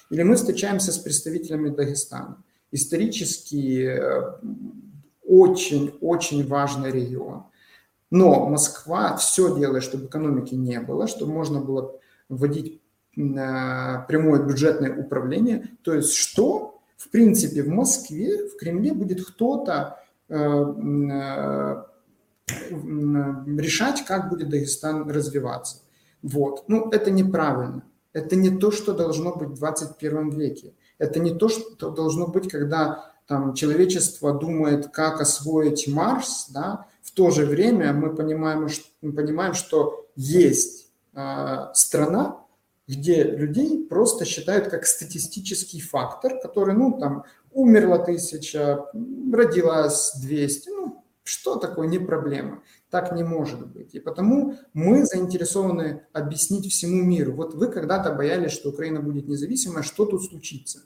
Или 0.10 0.24
мы 0.24 0.38
встречаемся 0.38 0.92
с 0.92 0.98
представителями 0.98 1.70
Дагестана. 1.70 2.44
Исторически 2.72 3.96
очень-очень 5.24 6.42
э, 6.42 6.48
важный 6.48 6.92
регион. 6.92 7.44
Но 8.10 8.50
Москва 8.50 9.18
все 9.18 9.56
делает, 9.56 9.84
чтобы 9.84 10.08
экономики 10.08 10.56
не 10.56 10.80
было, 10.80 11.06
чтобы 11.06 11.32
можно 11.32 11.60
было 11.62 11.94
вводить 12.28 12.82
э, 13.16 13.20
прямое 14.08 14.42
бюджетное 14.42 14.98
управление. 14.98 15.70
То 15.84 15.94
есть 15.94 16.16
что? 16.16 16.65
В 16.98 17.10
принципе, 17.10 17.64
в 17.64 17.70
Москве, 17.70 18.48
в 18.48 18.58
Кремле 18.58 18.94
будет 18.94 19.26
кто-то 19.26 20.00
э, 20.30 20.36
э, 20.38 21.84
решать, 23.58 24.06
как 24.06 24.30
будет 24.30 24.50
Дагестан 24.50 25.10
развиваться. 25.10 25.78
Вот. 26.22 26.66
Ну, 26.68 26.90
это 26.90 27.12
неправильно. 27.12 27.84
Это 28.14 28.36
не 28.36 28.50
то, 28.50 28.72
что 28.72 28.94
должно 28.94 29.36
быть 29.36 29.50
в 29.50 29.56
21 29.56 30.30
веке. 30.30 30.74
Это 30.98 31.20
не 31.20 31.36
то, 31.36 31.50
что 31.50 31.90
должно 31.90 32.28
быть, 32.28 32.50
когда 32.50 33.12
там, 33.28 33.54
человечество 33.54 34.34
думает, 34.34 34.88
как 34.88 35.20
освоить 35.20 35.88
Марс, 35.88 36.48
да, 36.50 36.86
в 37.02 37.12
то 37.12 37.32
же 37.32 37.46
время 37.46 37.94
мы 37.94 38.16
понимаем, 38.16 38.70
что, 38.70 38.88
мы 39.02 39.14
понимаем, 39.14 39.54
что 39.54 40.08
есть 40.16 40.92
э, 41.14 41.68
страна, 41.74 42.45
где 42.88 43.24
людей 43.24 43.86
просто 43.88 44.26
считают 44.26 44.68
как 44.68 44.86
статистический 44.86 45.82
фактор, 45.82 46.40
который, 46.40 46.76
ну, 46.76 46.98
там, 47.00 47.24
умерла 47.52 48.00
тысяча, 48.00 48.86
родилась 49.32 50.14
200, 50.22 50.70
ну, 50.70 51.04
что 51.24 51.56
такое, 51.56 51.88
не 51.88 51.98
проблема. 51.98 52.62
Так 52.92 53.12
не 53.14 53.24
может 53.24 53.66
быть. 53.68 53.96
И 53.96 54.00
потому 54.00 54.58
мы 54.74 55.06
заинтересованы 55.06 56.04
объяснить 56.14 56.72
всему 56.72 57.02
миру. 57.02 57.34
Вот 57.34 57.56
вы 57.56 57.68
когда-то 57.68 58.14
боялись, 58.14 58.52
что 58.52 58.70
Украина 58.70 59.00
будет 59.00 59.28
независимой, 59.28 59.82
что 59.82 60.06
тут 60.06 60.24
случится? 60.24 60.84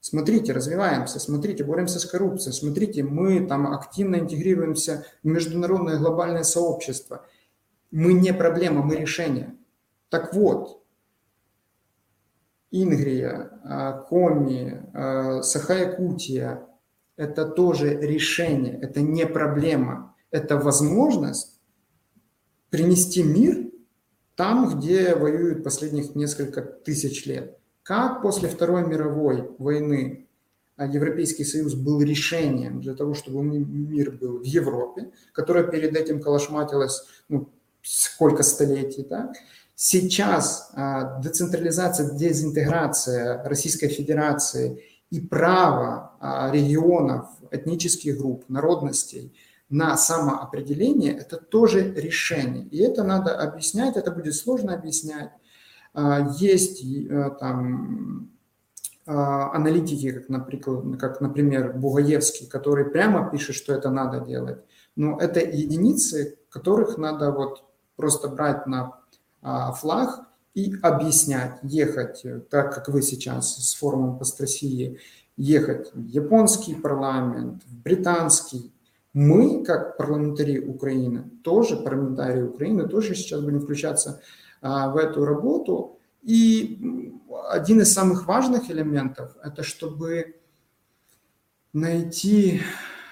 Смотрите, 0.00 0.52
развиваемся, 0.52 1.20
смотрите, 1.20 1.64
боремся 1.64 2.00
с 2.00 2.04
коррупцией, 2.04 2.52
смотрите, 2.52 3.02
мы 3.04 3.46
там 3.46 3.72
активно 3.72 4.16
интегрируемся 4.16 5.06
в 5.22 5.28
международное 5.28 5.96
глобальное 5.96 6.42
сообщество. 6.42 7.24
Мы 7.92 8.12
не 8.12 8.34
проблема, 8.34 8.82
мы 8.82 8.96
решение. 8.96 9.56
Так 10.10 10.34
вот, 10.34 10.81
Ингрия, 12.72 13.60
а, 13.64 13.92
Коми, 13.92 14.82
а, 14.94 15.42
Саха-Якутия– 15.42 16.66
это 17.16 17.44
тоже 17.44 17.94
решение, 18.00 18.78
это 18.80 19.00
не 19.02 19.26
проблема, 19.26 20.16
это 20.30 20.56
возможность 20.56 21.60
принести 22.70 23.22
мир 23.22 23.70
там, 24.34 24.76
где 24.76 25.14
воюют 25.14 25.62
последних 25.62 26.14
несколько 26.14 26.62
тысяч 26.62 27.26
лет. 27.26 27.58
Как 27.82 28.22
после 28.22 28.48
Второй 28.48 28.86
мировой 28.86 29.50
войны 29.58 30.26
а, 30.76 30.86
Европейский 30.86 31.44
Союз 31.44 31.74
был 31.74 32.00
решением 32.00 32.80
для 32.80 32.94
того, 32.94 33.12
чтобы 33.12 33.42
мир 33.42 34.12
был 34.12 34.38
в 34.38 34.44
Европе, 34.44 35.12
которая 35.32 35.64
перед 35.64 35.94
этим 35.94 36.22
калашматилась 36.22 37.04
ну, 37.28 37.50
сколько 37.82 38.42
столетий, 38.42 39.04
да? 39.08 39.32
Сейчас 39.84 40.70
а, 40.74 41.18
децентрализация, 41.18 42.14
дезинтеграция 42.14 43.42
Российской 43.42 43.88
Федерации 43.88 44.80
и 45.10 45.18
право 45.20 46.12
а, 46.20 46.52
регионов, 46.52 47.26
этнических 47.50 48.16
групп, 48.16 48.44
народностей 48.48 49.36
на 49.68 49.96
самоопределение– 49.96 51.12
это 51.18 51.36
тоже 51.36 51.92
решение. 51.94 52.64
И 52.68 52.78
это 52.78 53.02
надо 53.02 53.36
объяснять, 53.36 53.96
это 53.96 54.12
будет 54.12 54.36
сложно 54.36 54.72
объяснять. 54.72 55.30
А, 55.94 56.28
есть 56.38 56.84
там 57.40 58.30
аналитики, 59.04 60.12
как, 60.12 61.00
как, 61.00 61.20
например, 61.20 61.72
Бугаевский, 61.72 62.46
который 62.46 62.84
прямо 62.84 63.28
пишет, 63.32 63.56
что 63.56 63.74
это 63.74 63.90
надо 63.90 64.20
делать. 64.20 64.60
Но 64.94 65.18
это 65.18 65.40
единицы, 65.40 66.38
которых 66.50 66.98
надо 66.98 67.32
вот 67.32 67.64
просто 67.96 68.28
брать 68.28 68.68
на 68.68 69.01
флаг 69.42 70.28
и 70.54 70.74
объяснять, 70.82 71.58
ехать, 71.62 72.24
так 72.50 72.74
как 72.74 72.88
вы 72.88 73.02
сейчас 73.02 73.56
с 73.56 73.74
форумом 73.74 74.18
по 74.18 74.24
России, 74.38 74.98
ехать 75.36 75.92
в 75.94 76.06
японский 76.06 76.74
парламент, 76.74 77.62
в 77.64 77.82
британский. 77.82 78.72
Мы, 79.14 79.64
как 79.64 79.96
парламентарии 79.96 80.58
Украины, 80.58 81.30
тоже 81.42 81.76
парламентарии 81.76 82.42
Украины, 82.42 82.88
тоже 82.88 83.14
сейчас 83.14 83.40
будем 83.40 83.60
включаться 83.60 84.22
а, 84.60 84.90
в 84.90 84.96
эту 84.96 85.24
работу. 85.24 85.98
И 86.22 87.12
один 87.50 87.80
из 87.80 87.92
самых 87.92 88.26
важных 88.26 88.70
элементов– 88.70 89.36
это 89.42 89.62
чтобы 89.62 90.36
найти 91.72 92.62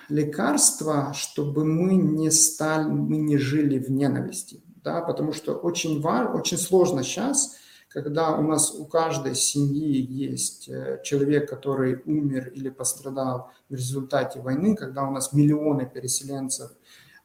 лекарства, 0.08 1.12
чтобы 1.14 1.64
мы 1.64 1.94
не 1.94 2.30
стали, 2.30 2.88
мы 2.88 3.16
не 3.16 3.36
жили 3.36 3.78
в 3.78 3.90
ненависти 3.90 4.62
да, 4.82 5.00
потому 5.00 5.32
что 5.32 5.54
очень, 5.54 6.00
важно, 6.00 6.34
очень 6.34 6.58
сложно 6.58 7.02
сейчас, 7.02 7.56
когда 7.88 8.36
у 8.36 8.42
нас 8.42 8.72
у 8.72 8.86
каждой 8.86 9.34
семьи 9.34 10.00
есть 10.00 10.68
э, 10.68 11.00
человек, 11.02 11.50
который 11.50 12.02
умер 12.06 12.48
или 12.54 12.68
пострадал 12.68 13.50
в 13.68 13.74
результате 13.74 14.40
войны, 14.40 14.76
когда 14.76 15.02
у 15.02 15.10
нас 15.10 15.32
миллионы 15.32 15.86
переселенцев, 15.86 16.70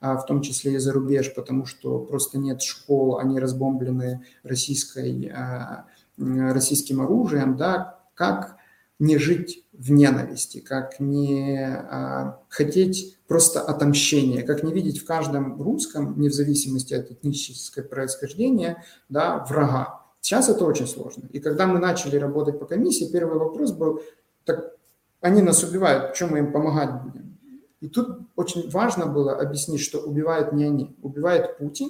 а, 0.02 0.18
в 0.18 0.26
том 0.26 0.42
числе 0.42 0.74
и 0.74 0.78
за 0.78 0.92
рубеж, 0.92 1.34
потому 1.34 1.66
что 1.66 2.00
просто 2.00 2.38
нет 2.38 2.62
школ, 2.62 3.18
они 3.18 3.40
разбомблены 3.40 4.26
российской, 4.44 5.32
а, 5.34 5.86
российским 6.18 7.02
оружием, 7.02 7.58
да, 7.58 8.00
как 8.14 8.55
не 9.00 9.18
жить 9.18 9.66
в 9.74 9.92
ненависти, 9.92 10.60
как 10.60 11.00
не 11.00 11.60
а, 11.60 12.40
хотеть 12.48 13.18
просто 13.28 13.62
отомщения, 13.62 14.44
как 14.44 14.64
не 14.64 14.72
видеть 14.72 15.00
в 15.00 15.06
каждом 15.06 15.62
русском, 15.62 16.20
не 16.20 16.30
в 16.30 16.34
зависимости 16.34 16.94
от 16.94 17.12
этнического 17.12 17.84
происхождения, 17.84 18.84
да, 19.10 19.46
врага. 19.50 20.02
Сейчас 20.22 20.50
это 20.50 20.66
очень 20.66 20.88
сложно. 20.88 21.28
И 21.32 21.40
когда 21.40 21.68
мы 21.68 21.80
начали 21.80 22.16
работать 22.18 22.60
по 22.60 22.66
комиссии, 22.66 23.12
первый 23.12 23.38
вопрос 23.38 23.74
был, 23.74 24.02
так 24.46 24.76
они 25.20 25.42
нас 25.42 25.64
убивают, 25.64 26.12
почему 26.12 26.32
мы 26.32 26.40
им 26.40 26.52
помогать 26.52 27.04
будем? 27.04 27.38
И 27.82 27.90
тут 27.90 28.22
очень 28.36 28.70
важно 28.70 29.06
было 29.06 29.38
объяснить, 29.38 29.82
что 29.82 30.00
убивают 30.00 30.54
не 30.54 30.64
они, 30.64 30.96
убивает 31.02 31.58
Путин 31.58 31.90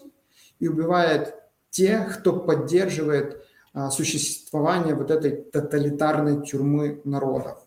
и 0.59 0.67
убивает 0.67 1.35
тех, 1.69 2.19
кто 2.19 2.39
поддерживает 2.39 3.45
а, 3.75 3.91
существование 3.91 4.95
вот 4.95 5.11
этой 5.11 5.31
тоталитарной 5.31 6.45
тюрьмы 6.45 7.01
народов. 7.03 7.57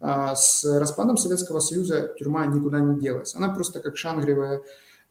А, 0.00 0.36
с 0.36 0.64
распадом 0.64 1.16
Советского 1.16 1.58
Союза 1.58 2.14
тюрьма 2.16 2.46
никуда 2.46 2.78
не 2.78 3.00
делась. 3.00 3.34
Она 3.34 3.48
просто 3.48 3.80
как 3.80 3.96
шангревая 3.96 4.62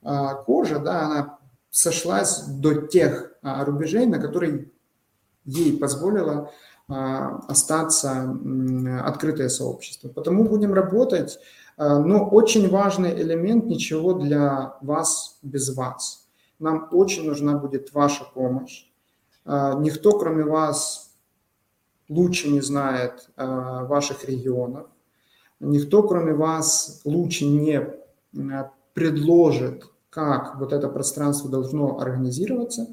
а, 0.02 0.36
кожа, 0.36 0.80
да, 0.80 1.02
она 1.02 1.40
сошлась 1.70 2.44
до 2.46 2.88
тех 2.88 3.34
рубежей, 3.42 4.06
на 4.06 4.20
которые 4.20 4.72
ей 5.44 5.78
позволило 5.78 6.50
остаться 6.88 8.36
открытое 9.04 9.50
сообщество. 9.50 10.08
Потому 10.08 10.46
будем 10.46 10.74
работать, 10.74 11.40
но 11.78 12.26
очень 12.30 12.70
важный 12.70 13.22
элемент– 13.22 13.66
ничего 13.68 14.14
для 14.14 14.78
вас 14.82 15.38
без 15.44 15.76
вас. 15.76 16.26
Нам 16.58 16.88
очень 16.92 17.28
нужна 17.28 17.58
будет 17.58 17.94
ваша 17.94 18.24
помощь. 18.24 18.88
А, 19.48 19.80
никто, 19.80 20.20
кроме 20.20 20.44
вас, 20.44 21.16
лучше 22.10 22.50
не 22.50 22.62
знает 22.62 23.30
а, 23.38 23.86
ваших 23.86 24.26
регионов. 24.26 24.88
Никто, 25.62 26.04
кроме 26.04 26.34
вас, 26.34 27.02
лучше 27.06 27.46
не 27.46 27.78
а, 27.78 28.72
предложит, 28.94 29.86
как 30.10 30.60
вот 30.60 30.74
это 30.74 30.90
пространство 30.90 31.50
должно 31.50 32.00
организироваться, 32.00 32.88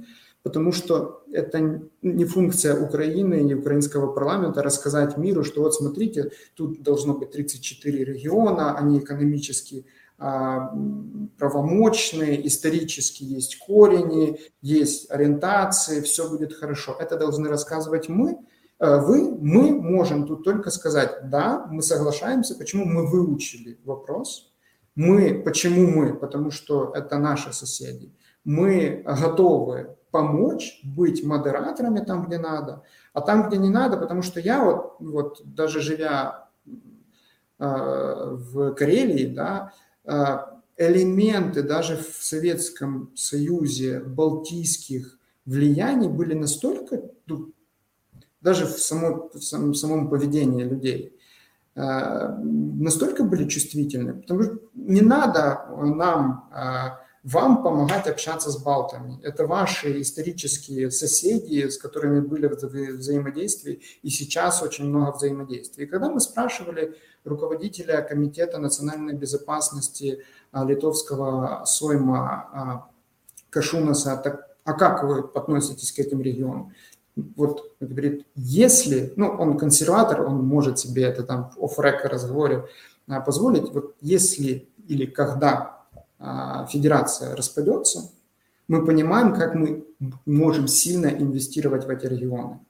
потому 0.44 0.70
что 0.70 1.24
это 1.32 1.80
не 2.02 2.24
функция 2.24 2.80
Украины 2.80 3.48
и 3.48 3.54
украинского 3.54 4.12
парламента 4.12 4.62
рассказать 4.62 5.16
миру, 5.16 5.42
что 5.42 5.62
вот 5.62 5.74
смотрите, 5.74 6.30
тут 6.54 6.82
должно 6.82 7.14
быть 7.14 7.32
34 7.32 8.04
региона, 8.04 8.76
они 8.78 9.00
экономически 9.00 9.86
правомочные, 10.18 12.46
исторически 12.46 13.24
есть 13.24 13.58
корени, 13.58 14.38
есть 14.62 15.10
ориентации, 15.10 16.00
все 16.02 16.28
будет 16.28 16.54
хорошо. 16.54 16.94
Это 16.98 17.16
должны 17.16 17.48
рассказывать 17.48 18.08
мы, 18.08 18.38
э, 18.78 19.00
вы, 19.00 19.36
мы 19.40 19.72
можем 19.72 20.26
тут 20.26 20.44
только 20.44 20.70
сказать, 20.70 21.28
да, 21.28 21.66
мы 21.70 21.82
соглашаемся, 21.82 22.54
почему 22.54 22.84
мы 22.84 23.06
выучили 23.06 23.80
вопрос, 23.84 24.52
мы, 24.94 25.42
почему 25.44 25.88
мы, 25.88 26.14
потому 26.14 26.52
что 26.52 26.92
это 26.94 27.18
наши 27.18 27.52
соседи, 27.52 28.12
мы 28.44 29.02
готовы 29.04 29.96
помочь 30.12 30.80
быть 30.84 31.24
модераторами 31.24 31.98
там, 32.00 32.26
где 32.26 32.38
надо, 32.38 32.82
а 33.12 33.20
там, 33.20 33.48
где 33.48 33.56
не 33.56 33.70
надо, 33.70 33.96
потому 33.96 34.22
что 34.22 34.38
я 34.38 34.64
вот, 34.64 34.94
вот 35.00 35.42
даже 35.44 35.80
живя 35.80 36.48
э, 37.58 37.58
в 37.58 38.74
Карелии, 38.74 39.26
да, 39.26 39.54
а, 39.54 39.72
элементы 40.76 41.62
даже 41.62 41.96
в 41.96 42.22
Советском 42.22 43.12
Союзе 43.14 44.00
балтийских 44.00 45.18
влияний 45.46 46.08
были 46.08 46.34
настолько, 46.34 47.02
ну, 47.26 47.52
даже 48.40 48.66
в, 48.66 48.78
само, 48.78 49.30
в 49.32 49.40
самом, 49.40 49.74
самом 49.74 50.08
поведении 50.08 50.64
людей, 50.64 51.16
а, 51.76 52.36
настолько 52.38 53.24
были 53.24 53.48
чувствительны, 53.48 54.14
потому 54.14 54.42
что 54.42 54.58
не 54.74 55.00
надо 55.00 55.66
нам 55.82 56.48
а, 56.52 57.00
вам 57.24 57.62
помогать 57.62 58.06
общаться 58.06 58.50
с 58.50 58.62
балтами. 58.62 59.18
Это 59.22 59.46
ваши 59.46 60.02
исторические 60.02 60.90
соседи, 60.90 61.68
с 61.68 61.78
которыми 61.78 62.20
были 62.20 62.46
в 62.46 62.54
взаимодействии, 62.98 63.80
и 64.02 64.10
сейчас 64.10 64.62
очень 64.62 64.86
много 64.86 65.16
взаимодействия. 65.16 65.84
И 65.84 65.88
когда 65.88 66.10
мы 66.10 66.20
спрашивали 66.20 66.96
руководителя 67.24 68.02
Комитета 68.02 68.58
национальной 68.58 69.14
безопасности 69.14 70.24
а, 70.52 70.64
литовского 70.64 71.64
Сойма 71.66 72.18
а, 72.52 72.88
Кашунаса, 73.50 74.16
так, 74.16 74.48
а 74.64 74.72
как 74.74 75.04
вы 75.04 75.20
относитесь 75.34 75.92
к 75.92 75.98
этим 75.98 76.20
регионам? 76.20 76.72
Вот 77.36 77.72
говорит, 77.80 78.26
если, 78.34 79.12
ну, 79.16 79.28
он 79.28 79.56
консерватор, 79.56 80.22
он 80.22 80.44
может 80.44 80.78
себе 80.78 81.04
это 81.04 81.22
там 81.22 81.50
в 81.56 81.62
оф 81.62 81.78
разговоре 81.78 82.66
а, 83.08 83.20
позволить, 83.20 83.70
вот 83.72 83.94
если 84.00 84.68
или 84.88 85.06
когда 85.06 85.84
а, 86.18 86.66
федерация 86.66 87.36
распадется, 87.36 88.10
мы 88.66 88.84
понимаем, 88.84 89.34
как 89.34 89.54
мы 89.54 89.86
можем 90.26 90.68
сильно 90.68 91.06
инвестировать 91.06 91.84
в 91.84 91.90
эти 91.90 92.06
регионы, 92.06 92.60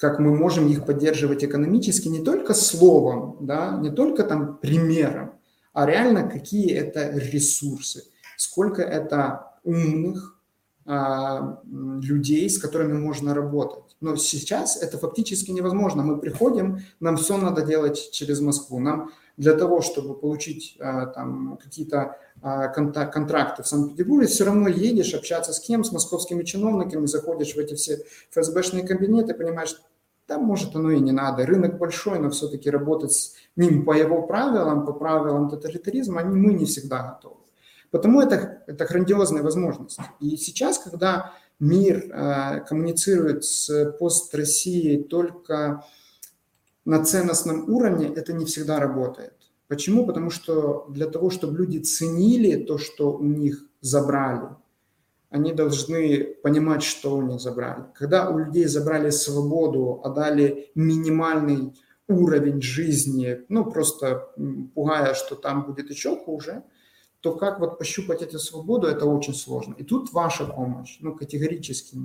как 0.00 0.18
мы 0.18 0.34
можем 0.34 0.66
их 0.66 0.86
поддерживать 0.86 1.44
экономически 1.44 2.08
не 2.08 2.24
только 2.24 2.54
словом, 2.54 3.36
да, 3.40 3.76
не 3.76 3.90
только 3.90 4.24
там 4.24 4.56
примером, 4.56 5.34
а 5.74 5.84
реально 5.84 6.28
какие 6.28 6.72
это 6.72 7.10
ресурсы, 7.10 8.04
сколько 8.38 8.82
это 8.82 9.58
умных 9.62 10.40
а, 10.86 11.60
людей, 12.00 12.48
с 12.48 12.58
которыми 12.58 12.94
можно 12.94 13.34
работать. 13.34 13.96
Но 14.00 14.16
сейчас 14.16 14.82
это 14.82 14.96
фактически 14.96 15.50
невозможно. 15.50 16.02
Мы 16.02 16.18
приходим, 16.18 16.78
нам 16.98 17.18
все 17.18 17.36
надо 17.36 17.60
делать 17.60 18.10
через 18.10 18.40
Москву. 18.40 18.80
Нам 18.80 19.10
для 19.36 19.52
того, 19.52 19.82
чтобы 19.82 20.14
получить 20.18 20.76
а, 20.80 21.06
там 21.06 21.58
какие-то 21.62 22.16
а, 22.40 22.68
контракты 22.68 23.62
в 23.62 23.68
Санкт-Петербурге, 23.68 24.26
все 24.26 24.44
равно 24.44 24.68
едешь 24.68 25.12
общаться 25.12 25.52
с 25.52 25.60
кем, 25.60 25.84
с 25.84 25.92
московскими 25.92 26.42
чиновниками, 26.42 27.04
заходишь 27.04 27.54
в 27.54 27.58
эти 27.58 27.74
все 27.74 28.02
ФСБшные 28.30 28.86
кабинеты, 28.86 29.34
понимаешь, 29.34 29.76
да, 30.30 30.38
может, 30.38 30.76
оно 30.76 30.92
и 30.92 31.00
не 31.00 31.10
надо. 31.10 31.44
Рынок 31.44 31.76
большой, 31.76 32.20
но 32.20 32.30
все-таки 32.30 32.70
работать 32.70 33.12
с 33.12 33.34
ним 33.56 33.84
по 33.84 33.92
его 33.92 34.22
правилам, 34.22 34.86
по 34.86 34.92
правилам 34.92 35.50
тоталитаризма, 35.50 36.20
они, 36.20 36.36
мы 36.36 36.54
не 36.54 36.66
всегда 36.66 37.02
готовы. 37.02 37.40
Потому 37.90 38.20
это, 38.20 38.62
это 38.68 38.84
грандиозная 38.84 39.42
возможность. 39.42 39.98
И 40.20 40.36
сейчас, 40.36 40.78
когда 40.78 41.32
мир 41.58 41.96
э, 41.96 42.60
коммуницирует 42.60 43.42
с 43.42 43.96
пост-Россией 43.98 45.02
только 45.02 45.84
на 46.84 47.04
ценностном 47.04 47.68
уровне, 47.68 48.06
это 48.14 48.32
не 48.32 48.44
всегда 48.44 48.78
работает. 48.78 49.34
Почему? 49.66 50.06
Потому 50.06 50.30
что 50.30 50.86
для 50.90 51.06
того, 51.06 51.30
чтобы 51.30 51.58
люди 51.58 51.78
ценили 51.78 52.64
то, 52.64 52.78
что 52.78 53.12
у 53.12 53.24
них 53.24 53.66
забрали, 53.80 54.50
они 55.30 55.52
должны 55.52 56.24
понимать, 56.42 56.82
что 56.82 57.16
у 57.16 57.22
них 57.22 57.40
забрали. 57.40 57.84
Когда 57.94 58.28
у 58.28 58.38
людей 58.38 58.66
забрали 58.66 59.10
свободу, 59.10 60.00
а 60.04 60.10
дали 60.10 60.70
минимальный 60.74 61.72
уровень 62.08 62.60
жизни, 62.60 63.38
ну, 63.48 63.70
просто 63.70 64.28
пугая, 64.74 65.14
что 65.14 65.36
там 65.36 65.64
будет 65.64 65.90
еще 65.90 66.16
хуже, 66.16 66.64
то 67.20 67.36
как 67.36 67.60
вот 67.60 67.78
пощупать 67.78 68.22
эту 68.22 68.38
свободу, 68.38 68.88
это 68.88 69.06
очень 69.06 69.34
сложно. 69.34 69.74
И 69.74 69.84
тут 69.84 70.12
ваша 70.12 70.46
помощь, 70.46 70.98
ну, 71.00 71.14
категорически 71.14 71.96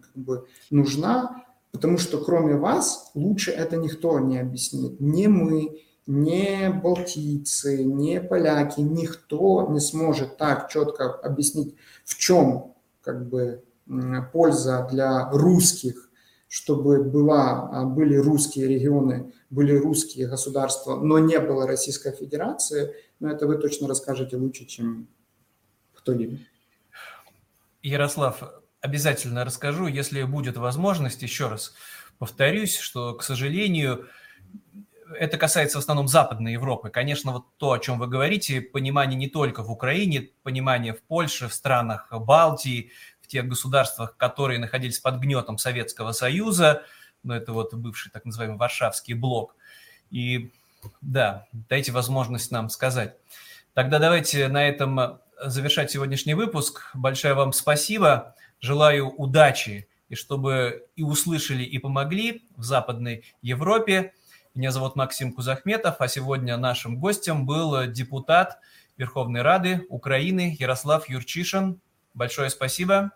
как 0.00 0.14
бы 0.14 0.46
нужна, 0.70 1.44
потому 1.72 1.98
что 1.98 2.18
кроме 2.18 2.54
вас 2.54 3.10
лучше 3.14 3.50
это 3.50 3.76
никто 3.76 4.20
не 4.20 4.38
объяснит. 4.38 5.00
Не 5.00 5.26
мы, 5.26 5.80
не 6.08 6.70
балтийцы, 6.70 7.84
не 7.84 8.18
поляки, 8.22 8.80
никто 8.80 9.68
не 9.70 9.78
сможет 9.78 10.38
так 10.38 10.70
четко 10.70 11.12
объяснить, 11.12 11.76
в 12.06 12.16
чем 12.16 12.74
как 13.02 13.28
бы 13.28 13.62
польза 14.32 14.88
для 14.90 15.30
русских, 15.30 16.08
чтобы 16.48 17.04
была, 17.04 17.68
а, 17.70 17.84
были 17.84 18.16
русские 18.16 18.68
регионы, 18.68 19.34
были 19.50 19.76
русские 19.76 20.28
государства, 20.28 20.96
но 20.96 21.18
не 21.18 21.38
было 21.40 21.66
Российской 21.66 22.12
Федерации, 22.12 22.94
но 23.20 23.30
это 23.30 23.46
вы 23.46 23.56
точно 23.56 23.86
расскажете 23.86 24.36
лучше, 24.36 24.64
чем 24.64 25.08
кто-либо. 25.92 26.38
Ярослав, 27.82 28.42
обязательно 28.80 29.44
расскажу, 29.44 29.86
если 29.86 30.22
будет 30.22 30.56
возможность, 30.56 31.22
еще 31.22 31.48
раз 31.48 31.74
повторюсь, 32.18 32.78
что, 32.78 33.14
к 33.14 33.22
сожалению, 33.22 34.06
это 35.18 35.38
касается 35.38 35.78
в 35.78 35.80
основном 35.80 36.08
Западной 36.08 36.52
Европы. 36.52 36.90
Конечно, 36.90 37.32
вот 37.32 37.46
то, 37.56 37.72
о 37.72 37.78
чем 37.78 37.98
вы 37.98 38.06
говорите, 38.06 38.60
понимание 38.60 39.16
не 39.16 39.28
только 39.28 39.62
в 39.62 39.70
Украине, 39.70 40.30
понимание 40.42 40.94
в 40.94 41.02
Польше, 41.02 41.48
в 41.48 41.54
странах 41.54 42.08
Балтии, 42.10 42.90
в 43.22 43.26
тех 43.26 43.46
государствах, 43.46 44.16
которые 44.16 44.58
находились 44.58 44.98
под 44.98 45.20
гнетом 45.20 45.58
Советского 45.58 46.12
Союза, 46.12 46.82
ну, 47.22 47.34
это 47.34 47.52
вот 47.52 47.74
бывший 47.74 48.10
так 48.10 48.24
называемый 48.24 48.58
Варшавский 48.58 49.14
блок. 49.14 49.56
И 50.10 50.50
да, 51.00 51.46
дайте 51.52 51.92
возможность 51.92 52.50
нам 52.50 52.70
сказать. 52.70 53.16
Тогда 53.74 53.98
давайте 53.98 54.48
на 54.48 54.66
этом 54.66 55.20
завершать 55.44 55.90
сегодняшний 55.90 56.34
выпуск. 56.34 56.90
Большое 56.94 57.34
вам 57.34 57.52
спасибо. 57.52 58.34
Желаю 58.60 59.08
удачи 59.10 59.88
и 60.08 60.14
чтобы 60.14 60.86
и 60.96 61.02
услышали, 61.02 61.62
и 61.62 61.78
помогли 61.78 62.48
в 62.56 62.62
Западной 62.62 63.24
Европе. 63.42 64.14
Меня 64.58 64.72
зовут 64.72 64.96
Максим 64.96 65.32
Кузахметов, 65.32 66.00
а 66.00 66.08
сегодня 66.08 66.56
нашим 66.56 66.98
гостем 66.98 67.46
был 67.46 67.86
депутат 67.86 68.58
Верховной 68.96 69.42
Рады 69.42 69.86
Украины 69.88 70.56
Ярослав 70.58 71.08
Юрчишин. 71.08 71.80
Большое 72.12 72.50
спасибо. 72.50 73.12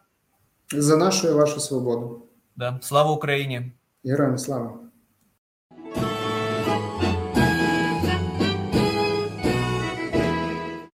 За 0.70 0.96
нашу 0.96 1.30
и 1.30 1.32
вашу 1.32 1.58
свободу. 1.58 2.30
Да, 2.54 2.78
слава 2.80 3.10
Украине. 3.10 3.76
Героям 4.04 4.38
слава. 4.38 4.88